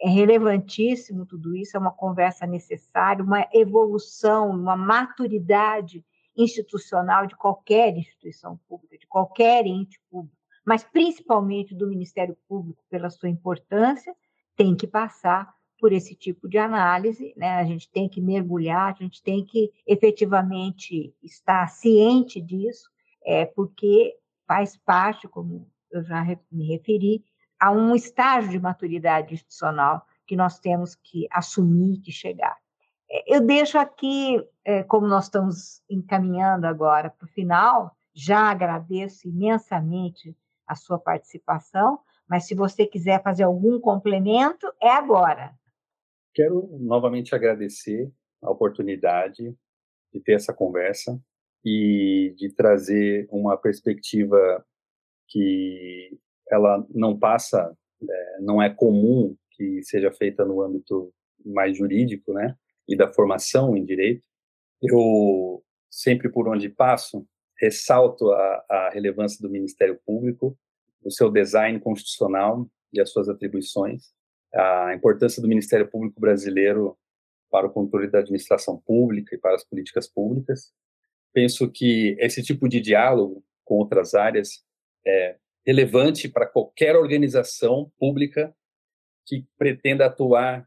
É 0.00 0.08
relevantíssimo 0.08 1.26
tudo 1.26 1.56
isso, 1.56 1.76
é 1.76 1.80
uma 1.80 1.90
conversa 1.90 2.46
necessária, 2.46 3.24
uma 3.24 3.48
evolução, 3.52 4.48
uma 4.50 4.76
maturidade 4.76 6.04
institucional 6.36 7.26
de 7.26 7.34
qualquer 7.34 7.96
instituição 7.96 8.60
pública, 8.68 8.96
de 8.96 9.06
qualquer 9.08 9.66
ente 9.66 10.00
público, 10.08 10.36
mas 10.64 10.84
principalmente 10.84 11.74
do 11.74 11.88
Ministério 11.88 12.36
Público, 12.48 12.84
pela 12.88 13.10
sua 13.10 13.28
importância, 13.28 14.14
tem 14.54 14.76
que 14.76 14.86
passar 14.86 15.52
por 15.80 15.92
esse 15.92 16.14
tipo 16.14 16.48
de 16.48 16.58
análise, 16.58 17.32
né? 17.36 17.56
A 17.56 17.64
gente 17.64 17.90
tem 17.90 18.08
que 18.08 18.20
mergulhar, 18.20 18.92
a 18.92 19.02
gente 19.02 19.22
tem 19.22 19.44
que 19.44 19.72
efetivamente 19.86 21.14
estar 21.22 21.66
ciente 21.68 22.40
disso, 22.40 22.88
é 23.24 23.46
porque 23.46 24.14
faz 24.46 24.76
parte, 24.76 25.28
como 25.28 25.68
eu 25.90 26.02
já 26.04 26.24
me 26.50 26.66
referi, 26.66 27.24
a 27.58 27.70
um 27.70 27.94
estágio 27.94 28.50
de 28.50 28.60
maturidade 28.60 29.34
institucional 29.34 30.06
que 30.26 30.36
nós 30.36 30.58
temos 30.58 30.94
que 30.94 31.26
assumir, 31.30 32.00
que 32.00 32.12
chegar. 32.12 32.56
É, 33.10 33.36
eu 33.36 33.40
deixo 33.44 33.78
aqui, 33.78 34.42
é, 34.64 34.82
como 34.82 35.06
nós 35.06 35.24
estamos 35.24 35.82
encaminhando 35.88 36.66
agora 36.66 37.10
para 37.10 37.24
o 37.24 37.30
final, 37.30 37.96
já 38.14 38.50
agradeço 38.50 39.26
imensamente 39.28 40.36
a 40.66 40.74
sua 40.74 40.98
participação, 40.98 42.00
mas 42.28 42.46
se 42.46 42.54
você 42.54 42.86
quiser 42.86 43.22
fazer 43.22 43.44
algum 43.44 43.80
complemento, 43.80 44.66
é 44.82 44.90
agora. 44.90 45.54
Quero 46.34 46.68
novamente 46.78 47.34
agradecer 47.34 48.12
a 48.42 48.50
oportunidade 48.50 49.56
de 50.12 50.20
ter 50.20 50.34
essa 50.34 50.52
conversa 50.52 51.18
e 51.64 52.34
de 52.36 52.52
trazer 52.54 53.26
uma 53.30 53.56
perspectiva 53.56 54.64
que 55.26 56.18
ela 56.50 56.86
não 56.90 57.18
passa, 57.18 57.76
é, 58.02 58.40
não 58.40 58.62
é 58.62 58.70
comum 58.70 59.36
que 59.52 59.82
seja 59.82 60.10
feita 60.12 60.44
no 60.44 60.62
âmbito 60.62 61.12
mais 61.44 61.76
jurídico, 61.76 62.32
né, 62.32 62.54
e 62.88 62.96
da 62.96 63.12
formação 63.12 63.76
em 63.76 63.84
direito. 63.84 64.22
Eu 64.82 65.62
sempre 65.90 66.28
por 66.28 66.48
onde 66.48 66.68
passo 66.68 67.26
ressalto 67.60 68.30
a, 68.30 68.64
a 68.68 68.90
relevância 68.90 69.40
do 69.42 69.50
Ministério 69.50 69.98
Público, 70.06 70.56
o 71.02 71.10
seu 71.10 71.30
design 71.30 71.78
constitucional 71.80 72.68
e 72.92 73.00
as 73.00 73.10
suas 73.10 73.28
atribuições, 73.28 74.12
a 74.54 74.94
importância 74.94 75.42
do 75.42 75.48
Ministério 75.48 75.88
Público 75.90 76.20
brasileiro 76.20 76.96
para 77.50 77.66
o 77.66 77.70
controle 77.70 78.08
da 78.08 78.20
administração 78.20 78.80
pública 78.84 79.34
e 79.34 79.38
para 79.38 79.54
as 79.54 79.64
políticas 79.64 80.06
públicas. 80.06 80.72
Penso 81.32 81.70
que 81.70 82.16
esse 82.18 82.42
tipo 82.42 82.68
de 82.68 82.80
diálogo 82.80 83.44
com 83.64 83.76
outras 83.76 84.14
áreas 84.14 84.64
é 85.06 85.36
relevante 85.68 86.30
para 86.30 86.46
qualquer 86.46 86.96
organização 86.96 87.92
pública 87.98 88.56
que 89.26 89.46
pretenda 89.58 90.06
atuar 90.06 90.66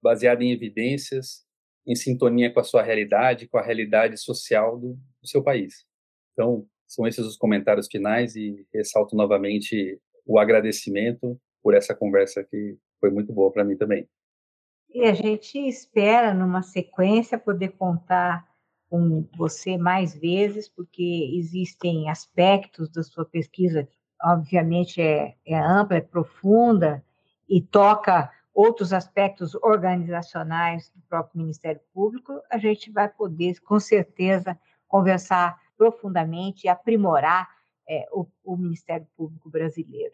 baseada 0.00 0.44
em 0.44 0.52
evidências, 0.52 1.44
em 1.84 1.96
sintonia 1.96 2.52
com 2.52 2.60
a 2.60 2.62
sua 2.62 2.80
realidade, 2.80 3.48
com 3.48 3.58
a 3.58 3.62
realidade 3.62 4.16
social 4.16 4.78
do, 4.78 4.92
do 5.20 5.28
seu 5.28 5.42
país. 5.42 5.84
Então, 6.32 6.64
são 6.86 7.04
esses 7.04 7.26
os 7.26 7.36
comentários 7.36 7.88
finais 7.90 8.36
e 8.36 8.64
ressalto 8.72 9.16
novamente 9.16 10.00
o 10.24 10.38
agradecimento 10.38 11.36
por 11.60 11.74
essa 11.74 11.92
conversa 11.92 12.44
que 12.44 12.78
foi 13.00 13.10
muito 13.10 13.32
boa 13.32 13.50
para 13.52 13.64
mim 13.64 13.76
também. 13.76 14.08
E 14.88 15.02
a 15.02 15.14
gente 15.14 15.58
espera, 15.58 16.32
numa 16.32 16.62
sequência, 16.62 17.40
poder 17.40 17.70
contar 17.70 18.46
com 18.88 19.28
você 19.36 19.76
mais 19.76 20.14
vezes, 20.14 20.68
porque 20.68 21.32
existem 21.34 22.08
aspectos 22.08 22.88
da 22.88 23.02
sua 23.02 23.24
pesquisa 23.24 23.86
obviamente 24.22 25.00
é, 25.00 25.34
é 25.44 25.58
ampla, 25.58 25.96
é 25.96 26.00
profunda 26.00 27.04
e 27.48 27.60
toca 27.60 28.30
outros 28.54 28.92
aspectos 28.92 29.54
organizacionais 29.56 30.90
do 30.90 31.00
próprio 31.02 31.40
Ministério 31.40 31.80
Público, 31.94 32.40
a 32.50 32.58
gente 32.58 32.90
vai 32.90 33.08
poder, 33.08 33.60
com 33.60 33.78
certeza, 33.78 34.58
conversar 34.88 35.60
profundamente 35.76 36.66
e 36.66 36.68
aprimorar 36.68 37.48
é, 37.88 38.06
o, 38.10 38.26
o 38.44 38.56
Ministério 38.56 39.06
Público 39.16 39.48
brasileiro. 39.48 40.12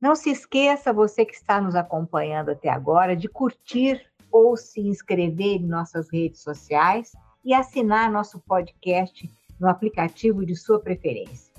Não 0.00 0.14
se 0.14 0.30
esqueça, 0.30 0.92
você 0.92 1.24
que 1.24 1.34
está 1.34 1.60
nos 1.60 1.74
acompanhando 1.74 2.50
até 2.50 2.68
agora, 2.68 3.16
de 3.16 3.28
curtir 3.28 4.04
ou 4.30 4.56
se 4.56 4.80
inscrever 4.80 5.60
em 5.60 5.66
nossas 5.66 6.12
redes 6.12 6.42
sociais 6.42 7.12
e 7.44 7.54
assinar 7.54 8.10
nosso 8.10 8.40
podcast 8.40 9.30
no 9.58 9.68
aplicativo 9.68 10.44
de 10.44 10.54
sua 10.54 10.80
preferência. 10.80 11.55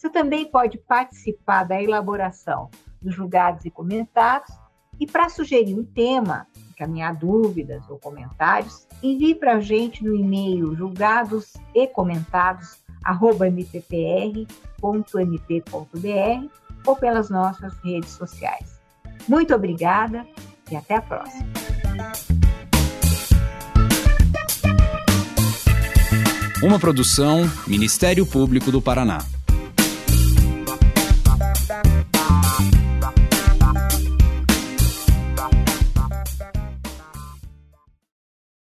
Você 0.00 0.08
também 0.08 0.46
pode 0.46 0.78
participar 0.78 1.64
da 1.64 1.82
elaboração 1.82 2.70
dos 3.02 3.14
julgados 3.14 3.66
e 3.66 3.70
comentados 3.70 4.50
e 4.98 5.06
para 5.06 5.28
sugerir 5.28 5.78
um 5.78 5.84
tema, 5.84 6.46
encaminhar 6.70 7.14
dúvidas 7.14 7.82
ou 7.86 7.98
comentários, 7.98 8.88
envie 9.02 9.34
para 9.34 9.56
a 9.56 9.60
gente 9.60 10.02
no 10.02 10.16
e-mail 10.16 10.74
julgados 10.74 11.52
ou 16.86 16.96
pelas 16.96 17.28
nossas 17.28 17.74
redes 17.84 18.12
sociais. 18.12 18.80
Muito 19.28 19.54
obrigada 19.54 20.26
e 20.70 20.76
até 20.76 20.96
a 20.96 21.02
próxima. 21.02 21.46
Uma 26.62 26.78
produção 26.78 27.42
Ministério 27.66 28.24
Público 28.24 28.72
do 28.72 28.80
Paraná. 28.80 29.18